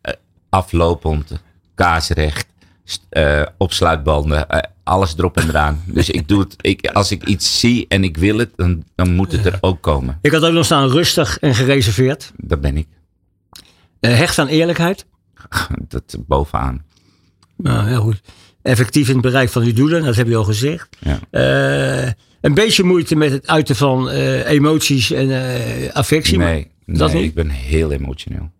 [0.00, 0.12] eh,
[0.48, 1.42] aflopend,
[1.74, 2.46] kaarsrecht,
[3.08, 5.82] eh, opsluitbanden, eh, alles erop en eraan.
[5.86, 9.14] Dus ik doe het, ik, als ik iets zie en ik wil het, dan, dan
[9.14, 10.18] moet het er ook komen.
[10.22, 12.32] Ik had ook nog staan rustig en gereserveerd.
[12.36, 12.86] Dat ben ik.
[14.00, 15.06] Eh, hecht aan eerlijkheid.
[15.88, 16.84] Dat bovenaan.
[17.56, 18.20] Nou, heel goed.
[18.62, 20.96] Effectief in het bereik van uw doelen, dat heb je al gezegd.
[21.00, 22.14] Ja.
[22.40, 26.38] Een beetje moeite met het uiten van emoties en affectie.
[26.38, 27.28] maar Nee, dat nee niet?
[27.28, 28.50] ik ben heel emotioneel.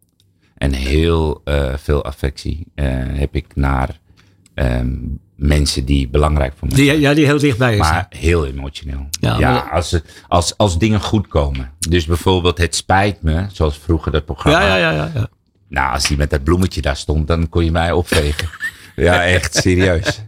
[0.55, 1.43] En heel
[1.77, 2.67] veel affectie
[3.15, 4.01] heb ik naar
[4.55, 4.89] ehm,
[5.37, 7.01] mensen die belangrijk voor me zijn.
[7.01, 7.79] Ja, die heel dichtbij is.
[7.79, 9.07] Maar heel emotioneel.
[9.11, 11.71] Ja, Ja, maar- als, als, als dingen goed komen.
[11.89, 14.61] Dus bijvoorbeeld het spijt me, zoals vroeger dat programma.
[14.61, 15.29] ja, ja, ja, ja, ja.
[15.69, 18.49] Nou, als die met dat bloemetje daar stond, dan kon je mij opvegen.
[18.97, 20.21] ja, echt serieus.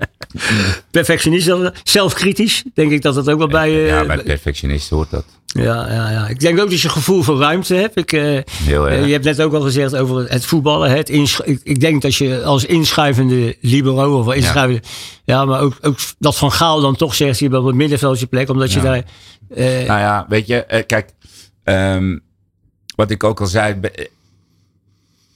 [0.91, 1.51] Perfectionist,
[1.85, 3.71] zelfkritisch, denk ik dat dat ook wel bij...
[3.71, 5.25] Uh, ja, bij perfectionist hoort dat.
[5.47, 7.97] Ja, ja, ja, ik denk ook dat je gevoel voor ruimte hebt.
[7.97, 9.07] Ik, uh, Heel erg.
[9.07, 10.91] je hebt net ook al gezegd over het voetballen.
[10.91, 14.83] Het ik, ik, denk dat je als inschuivende libero of inschuivende...
[15.25, 18.27] Ja, maar ook, ook dat Van Gaal dan toch zegt, je bent op het middenveldje
[18.27, 18.49] plek.
[18.49, 19.05] Omdat je daar...
[19.49, 21.11] nou ja, weet je, kijk...
[21.65, 22.25] Um,
[22.97, 23.81] wat ik ook al zei,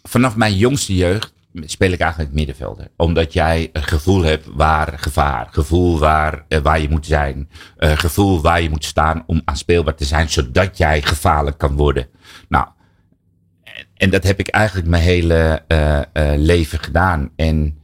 [0.03, 2.89] vanaf mijn jongste jeugd speel ik eigenlijk middenvelder.
[2.97, 7.49] Omdat jij een gevoel hebt waar gevaar, gevoel waar, uh, waar je moet zijn,
[7.79, 12.07] uh, gevoel waar je moet staan om aanspeelbaar te zijn, zodat jij gevaarlijk kan worden.
[12.49, 12.67] Nou,
[13.95, 16.01] en dat heb ik eigenlijk mijn hele uh,
[16.37, 17.31] leven gedaan.
[17.37, 17.79] En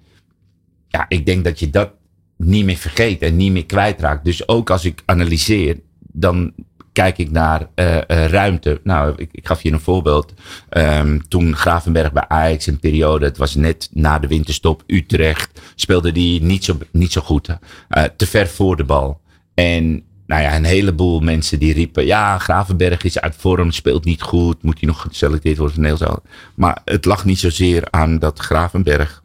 [0.89, 1.93] ja, ik denk dat je dat
[2.37, 4.25] niet meer vergeet en niet meer kwijtraakt.
[4.25, 6.53] Dus ook als ik analyseer, dan
[6.97, 8.81] kijk ik naar uh, uh, ruimte.
[8.85, 10.33] Nou, ik, ik, gaf je een voorbeeld.
[10.71, 16.13] Um, toen Gravenberg bij Ajax een periode, het was net na de winterstop, Utrecht, speelde
[16.13, 17.49] die niet zo, niet zo goed.
[17.49, 19.21] Uh, te ver voor de bal.
[19.55, 24.23] En nou ja, een heleboel mensen die riepen, ja, Gravenberg is uit vorm, speelt niet
[24.23, 26.23] goed, moet hij nog geselecteerd worden van
[26.55, 29.23] Maar het lag niet zozeer aan dat Gravenberg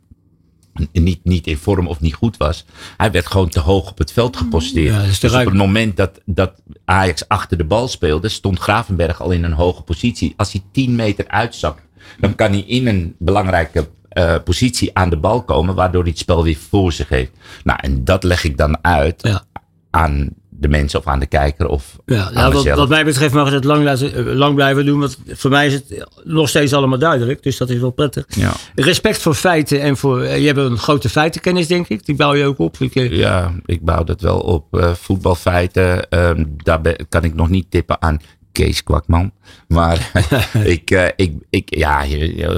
[0.91, 2.65] niet, niet in vorm of niet goed was.
[2.97, 4.95] Hij werd gewoon te hoog op het veld geposteerd.
[4.95, 6.53] Ja, dus op het moment dat, dat
[6.85, 10.33] Ajax achter de bal speelde, stond Gravenberg al in een hoge positie.
[10.37, 11.81] Als hij 10 meter uitzakt,
[12.19, 16.19] dan kan hij in een belangrijke uh, positie aan de bal komen, waardoor hij het
[16.19, 17.31] spel weer voor zich heeft.
[17.63, 19.43] Nou, en dat leg ik dan uit ja.
[19.89, 20.29] aan
[20.61, 23.63] de mensen of aan de kijker of ja, ja wat, wat, mij betreft mag het
[23.63, 24.99] lang, laten, eh, lang blijven doen.
[24.99, 27.43] Want voor mij is het nog steeds allemaal duidelijk.
[27.43, 28.25] Dus dat is wel prettig.
[28.27, 28.53] Ja.
[28.75, 30.21] Respect voor feiten en voor...
[30.21, 32.05] Eh, je hebt een grote feitenkennis denk ik.
[32.05, 32.77] Die bouw je ook op.
[32.79, 34.65] Ik, eh, ja, ik bouw dat wel op.
[34.71, 38.19] Uh, voetbalfeiten, um, daar ben, kan ik nog niet tippen aan
[38.51, 39.31] Kees Kwakman.
[39.67, 40.11] Maar
[40.63, 42.05] ik, uh, ik, ik, ja,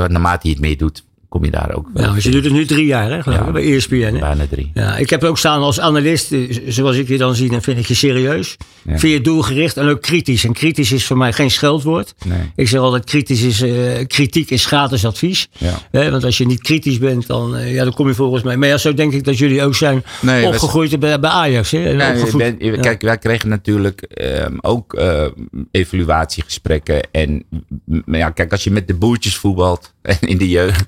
[0.07, 1.89] naarmate hij het meer doet, kom je daar ook.
[1.93, 3.95] Ja, dus je doet het nu drie jaar, hè, geloof ik, bij ESPN.
[3.95, 4.19] Hè?
[4.19, 4.71] Bijna drie.
[4.73, 7.77] Ja, ik heb ook staan als analist, eh, zoals ik je dan zie, dan vind
[7.77, 8.57] ik je serieus.
[8.81, 8.97] Ja.
[8.97, 10.45] Vind je doelgericht en ook kritisch.
[10.45, 12.13] En kritisch is voor mij geen scheldwoord.
[12.25, 12.37] Nee.
[12.55, 15.47] Ik zeg altijd, kritisch is, uh, kritiek is gratis advies.
[15.91, 16.09] Ja.
[16.09, 18.57] want als je niet kritisch bent, dan, uh, ja, dan kom je volgens mij.
[18.57, 21.71] Maar ja, zo denk ik dat jullie ook zijn nee, opgegroeid bij, bij Ajax.
[21.71, 21.93] Hè?
[21.93, 25.25] Nee, ben, kijk, wij kregen natuurlijk um, ook uh,
[25.71, 27.07] evaluatiegesprekken.
[27.11, 27.43] En
[28.05, 30.85] ja, kijk, als je met de boertjes voetbalt en in de jeugd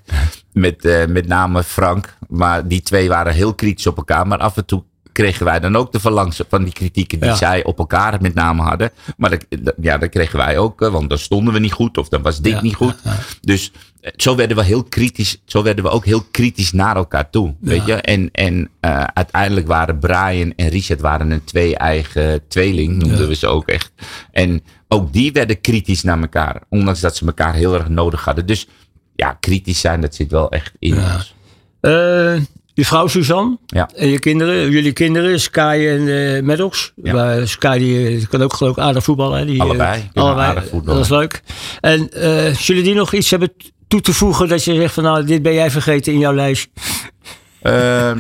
[0.56, 2.18] met, uh, met name Frank.
[2.28, 4.28] Maar die twee waren heel kritisch op elkaar.
[4.28, 4.84] Maar af en toe
[5.16, 8.62] kregen wij dan ook de verlangs van die kritieken die zij op elkaar met name
[8.62, 8.92] hadden.
[9.18, 9.46] Maar dat,
[9.82, 12.42] ja, dat kregen wij ook, eh, want dan stonden we niet goed of dan was
[12.42, 12.96] dit niet goed.
[13.42, 17.30] Dus eh, zo werden we heel kritisch, zo werden we ook heel kritisch naar elkaar
[17.30, 17.56] toe.
[17.60, 17.94] Weet je?
[17.94, 23.48] En, en uh, uiteindelijk waren Brian en Richard waren een twee-eigen tweeling, noemden we ze
[23.48, 23.92] ook echt.
[24.32, 28.46] En ook die werden kritisch naar elkaar, ondanks dat ze elkaar heel erg nodig hadden.
[28.46, 28.68] Dus
[29.16, 31.14] ja, kritisch zijn, dat zit wel echt in ja.
[31.16, 31.36] ons.
[31.82, 32.42] Uh,
[32.74, 33.90] je vrouw Suzanne ja.
[33.96, 36.94] en je kinderen, jullie kinderen, Sky en uh, Maddox.
[37.04, 37.46] Ja.
[37.46, 39.48] Sky die, kan ook geloof ik aardig voetballen.
[39.48, 40.10] Die, allebei.
[40.14, 41.02] allebei aardig voetballen.
[41.02, 41.42] Dat is leuk.
[41.82, 43.54] En uh, zullen die nog iets hebben
[43.88, 46.70] toe te voegen dat je zegt van nou, dit ben jij vergeten in jouw lijst?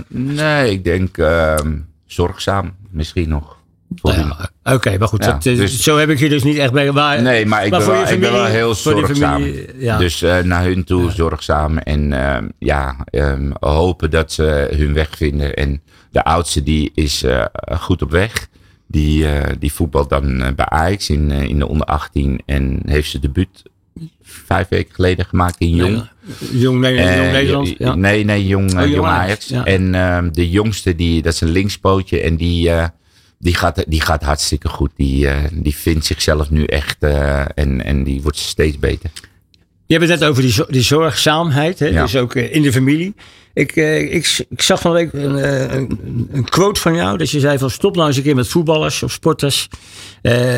[0.07, 3.57] nee, ik denk ehm, zorgzaam misschien nog.
[4.01, 6.91] Ja, Oké, maar goed, dat, dus, zo heb ik je dus niet echt bij.
[6.91, 9.43] Waar, nee, maar ik, ben, wel, ik ben wel heel zorgzaam.
[9.77, 9.97] ja.
[9.97, 15.09] Dus uh, naar hun toe zorgzaam en uh, ja, um, hopen dat ze hun weg
[15.17, 15.53] vinden.
[15.53, 15.81] En
[16.11, 17.45] de oudste die is uh,
[17.79, 18.47] goed op weg.
[18.87, 19.25] Die,
[19.59, 23.63] die voetbalt dan bij Ajax in, in de onder 18 en heeft ze debuut
[24.21, 25.91] vijf weken geleden gemaakt in Jong.
[25.91, 27.75] Nee, jong, nee, jong Nederland?
[27.77, 27.95] Ja.
[27.95, 29.53] Nee, nee, Jong, oh, jong Ajax.
[29.53, 29.67] Ajax.
[29.67, 32.71] En ehm, de jongste, die, dat is een linkspootje en die
[33.45, 34.91] die gaat, die gaat hartstikke goed.
[34.95, 39.09] Die, uh, die vindt zichzelf nu echt uh, en, en die wordt steeds beter.
[39.85, 41.85] Je hebt het net over die, die zorgzaamheid, hè?
[41.85, 42.01] Ja.
[42.01, 43.13] dus ook uh, in de familie.
[43.53, 47.57] Ik, ik, ik zag van week een, een, een, quote van jou, dat je zei
[47.57, 49.67] van stop nou eens een keer met voetballers of sporters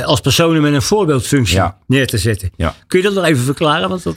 [0.03, 1.77] als personen met een voorbeeldfunctie ja.
[1.87, 2.51] neer te zetten.
[2.87, 3.89] Kun je dat nog even verklaren?
[3.89, 4.15] Want dat,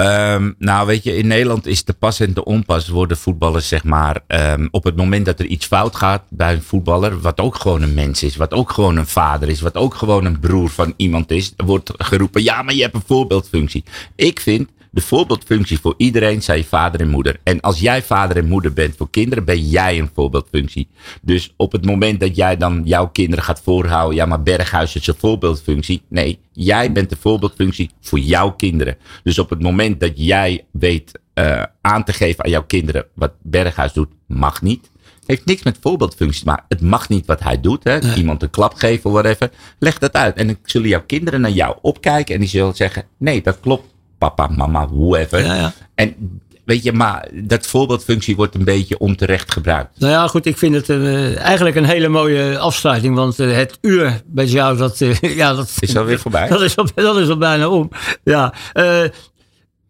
[0.00, 3.84] Um, nou, weet je, in Nederland is de pas en de onpas worden voetballers, zeg
[3.84, 7.54] maar, um, op het moment dat er iets fout gaat bij een voetballer, wat ook
[7.54, 10.68] gewoon een mens is, wat ook gewoon een vader is, wat ook gewoon een broer
[10.68, 13.84] van iemand is, wordt geroepen, ja, maar je hebt een voorbeeldfunctie.
[14.14, 17.36] Ik vind de voorbeeldfunctie voor iedereen zijn vader en moeder.
[17.42, 20.88] En als jij vader en moeder bent voor kinderen, ben jij een voorbeeldfunctie.
[21.22, 25.06] Dus op het moment dat jij dan jouw kinderen gaat voorhouden, ja, maar Berghuis is
[25.06, 26.02] een voorbeeldfunctie.
[26.08, 28.96] Nee, jij bent de voorbeeldfunctie voor jouw kinderen.
[29.22, 33.32] Dus op het moment dat jij weet uh, aan te geven aan jouw kinderen wat
[33.42, 34.90] Berghuis doet, mag niet.
[35.26, 36.64] Heeft niks met voorbeeldfunctie te maken.
[36.68, 37.84] Het mag niet wat hij doet.
[37.84, 38.14] Hè?
[38.14, 39.50] Iemand een klap geven of whatever.
[39.78, 40.36] Leg dat uit.
[40.36, 42.34] En dan zullen jouw kinderen naar jou opkijken.
[42.34, 45.44] En die zullen zeggen: Nee, dat klopt papa, mama, whoever.
[45.44, 45.72] Ja, ja.
[45.94, 50.00] En weet je, maar dat voorbeeldfunctie wordt een beetje onterecht gebruikt.
[50.00, 53.14] Nou ja, goed, ik vind het uh, eigenlijk een hele mooie afsluiting.
[53.14, 56.48] Want uh, het uur bij jou, dat, uh, ja, dat is alweer voorbij.
[56.48, 57.90] Dat is al, dat is al bijna om.
[58.24, 58.54] Ja,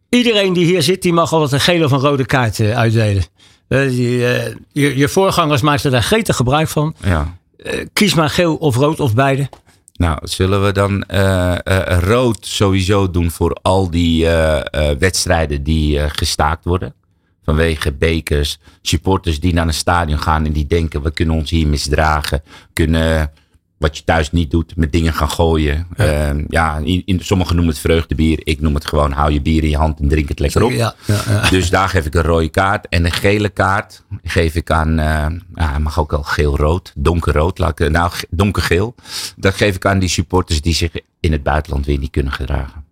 [0.08, 3.24] iedereen die hier zit, die mag altijd een gele of een rode kaart uitdelen.
[3.68, 4.18] Die,
[4.72, 6.94] je, je voorgangers maakten daar gretig gebruik van.
[7.02, 7.36] Ja.
[7.92, 9.48] kies maar geel of rood of beide.
[9.96, 14.60] Nou, zullen we dan uh, uh, rood sowieso doen voor al die uh,
[14.98, 16.94] wedstrijden die gestaakt worden?
[17.44, 21.66] Vanwege bekers, supporters die naar een stadion gaan en die denken: we kunnen ons hier
[21.66, 22.42] misdragen.
[22.72, 23.30] Kunnen
[23.78, 25.86] wat je thuis niet doet, met dingen gaan gooien.
[25.96, 28.40] Ja, uh, ja in, in, sommigen noemen het vreugdebier.
[28.44, 30.70] Ik noem het gewoon hou je bier in je hand en drink het lekker op.
[30.70, 32.88] Ja, ja, dus daar geef ik een rode kaart.
[32.88, 37.58] En een gele kaart geef ik aan, uh, ja, mag ook wel geel-rood, donkerrood.
[37.58, 38.94] Laat ik, nou, donkergeel.
[39.36, 42.84] Dat geef ik aan die supporters die zich in het buitenland weer niet kunnen gedragen.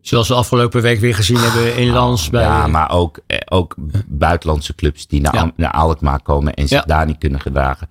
[0.00, 2.30] Zoals we afgelopen week weer gezien hebben in Lans.
[2.30, 2.42] Bij...
[2.42, 3.74] Ja, maar ook, ook
[4.06, 5.52] buitenlandse clubs die naar, ja.
[5.56, 7.88] naar Alkmaar komen en zich daar niet kunnen gedragen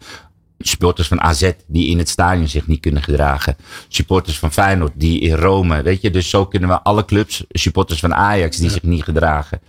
[0.68, 3.56] supporters van AZ die in het stadion zich niet kunnen gedragen.
[3.88, 6.12] Supporters van Feyenoord die in Rome, weet je.
[6.12, 9.62] Dus zo kunnen we alle clubs, supporters van Ajax die zich niet gedragen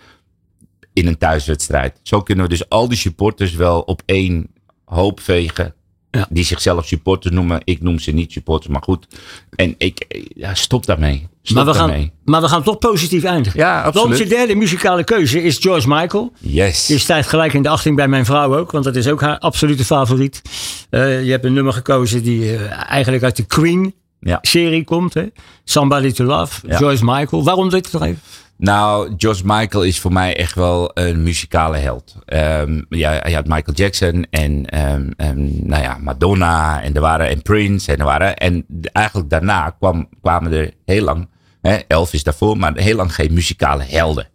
[0.92, 2.00] in een thuiswedstrijd.
[2.02, 4.46] Zo kunnen we dus al die supporters wel op één
[4.84, 5.74] hoop vegen.
[6.10, 6.26] Ja.
[6.30, 7.60] Die zichzelf supporters noemen.
[7.64, 9.06] Ik noem ze niet supporters, maar goed.
[9.50, 11.28] En ik, ja, stop daarmee.
[11.42, 12.00] Stop maar, we daarmee.
[12.00, 13.60] gaan, maar we gaan toch positief eindigen.
[13.60, 14.08] Ja, absoluut.
[14.08, 16.32] Want je derde muzikale keuze is George Michael.
[16.38, 16.86] Yes.
[16.86, 18.70] Die staat gelijk in de achting bij mijn vrouw ook.
[18.70, 20.42] Want dat is ook haar absolute favoriet.
[20.90, 24.84] Uh, je hebt een nummer gekozen die uh, eigenlijk uit de Queen-serie ja.
[24.84, 25.14] komt.
[25.14, 25.24] Hè?
[25.64, 26.68] Somebody to Love.
[26.68, 26.76] Ja.
[26.76, 27.44] George Michael.
[27.44, 28.20] Waarom dit nog even?
[28.56, 32.16] Nou, George Michael is voor mij echt wel een muzikale held.
[32.26, 37.28] Um, ja, je had Michael Jackson en um, um, nou ja, Madonna en, er waren,
[37.28, 37.92] en Prince.
[37.92, 41.28] En, er waren, en eigenlijk daarna kwam, kwamen er heel lang,
[41.62, 44.28] hè, Elvis daarvoor, maar heel lang geen muzikale helden.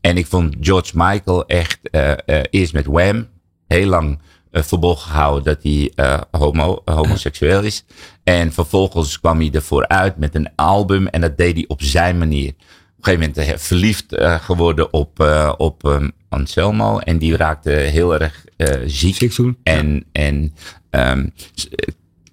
[0.00, 3.28] En ik vond George Michael echt uh, uh, eerst met Wham
[3.66, 4.18] heel lang
[4.52, 5.92] uh, verborgen gehouden dat hij
[6.30, 7.84] homo, homoseksueel is.
[8.24, 12.18] En vervolgens kwam hij ervoor uit met een album en dat deed hij op zijn
[12.18, 15.20] manier op een gegeven moment verliefd geworden op,
[15.56, 16.98] op um, Anselmo.
[16.98, 18.44] En die raakte heel erg
[18.86, 19.14] ziek.
[19.14, 19.58] ziek toen.
[19.62, 20.22] En, ja.
[20.22, 20.54] en
[20.90, 21.32] um,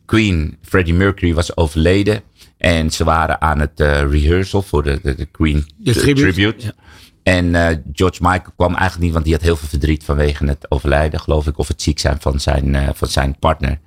[0.05, 2.21] Queen, Freddie Mercury was overleden.
[2.57, 6.31] En ze waren aan het rehearsal voor de, de, de Queen de tribute.
[6.31, 6.65] tribute.
[6.65, 6.73] Ja.
[7.23, 11.19] En George Michael kwam eigenlijk niet, want die had heel veel verdriet vanwege het overlijden,
[11.19, 11.57] geloof ik.
[11.57, 13.79] Of het ziek zijn van zijn, van zijn partner.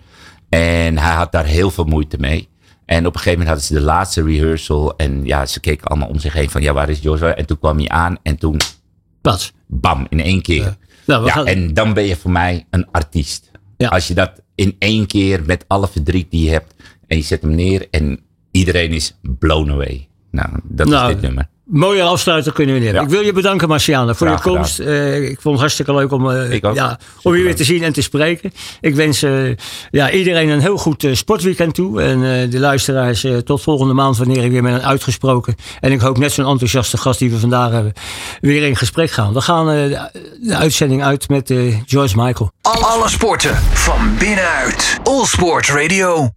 [0.48, 2.48] En hij had daar heel veel moeite mee.
[2.90, 4.96] En op een gegeven moment hadden ze de laatste rehearsal.
[4.96, 7.26] En ja, ze keken allemaal om zich heen van ja, waar is George?
[7.26, 8.56] En toen kwam hij aan en toen...
[9.20, 9.52] Pas.
[9.66, 10.62] Bam, in één keer.
[10.62, 11.46] Ja, nou, ja gaan...
[11.46, 13.50] en dan ben je voor mij een artiest.
[13.76, 13.88] Ja.
[13.88, 16.74] Als je dat in één keer met alle verdriet die je hebt.
[17.06, 20.08] En je zet hem neer en iedereen is blown away.
[20.30, 21.48] Nou, dat nou, is dit nummer.
[21.70, 22.80] Mooie afsluiter kunnen we.
[22.80, 23.00] Ja.
[23.00, 24.80] Ik wil je bedanken, Marciana, voor Graag je komst.
[24.80, 27.92] Uh, ik vond het hartstikke leuk om, uh, ja, om je weer te zien en
[27.92, 28.52] te spreken.
[28.80, 29.56] Ik wens uh,
[29.90, 32.02] ja, iedereen een heel goed sportweekend toe.
[32.02, 35.54] En de luisteraars tot volgende maand, wanneer ik weer met een uitgesproken.
[35.80, 37.92] En ik hoop net zo'n enthousiaste gast die we vandaag hebben,
[38.40, 39.32] weer in gesprek gaan.
[39.32, 40.08] We gaan de,
[40.40, 41.54] de, uitzending uit met
[41.86, 42.50] George Michael.
[42.62, 44.98] Alle sporten van binnenuit.
[45.02, 46.28] All Sport Radio.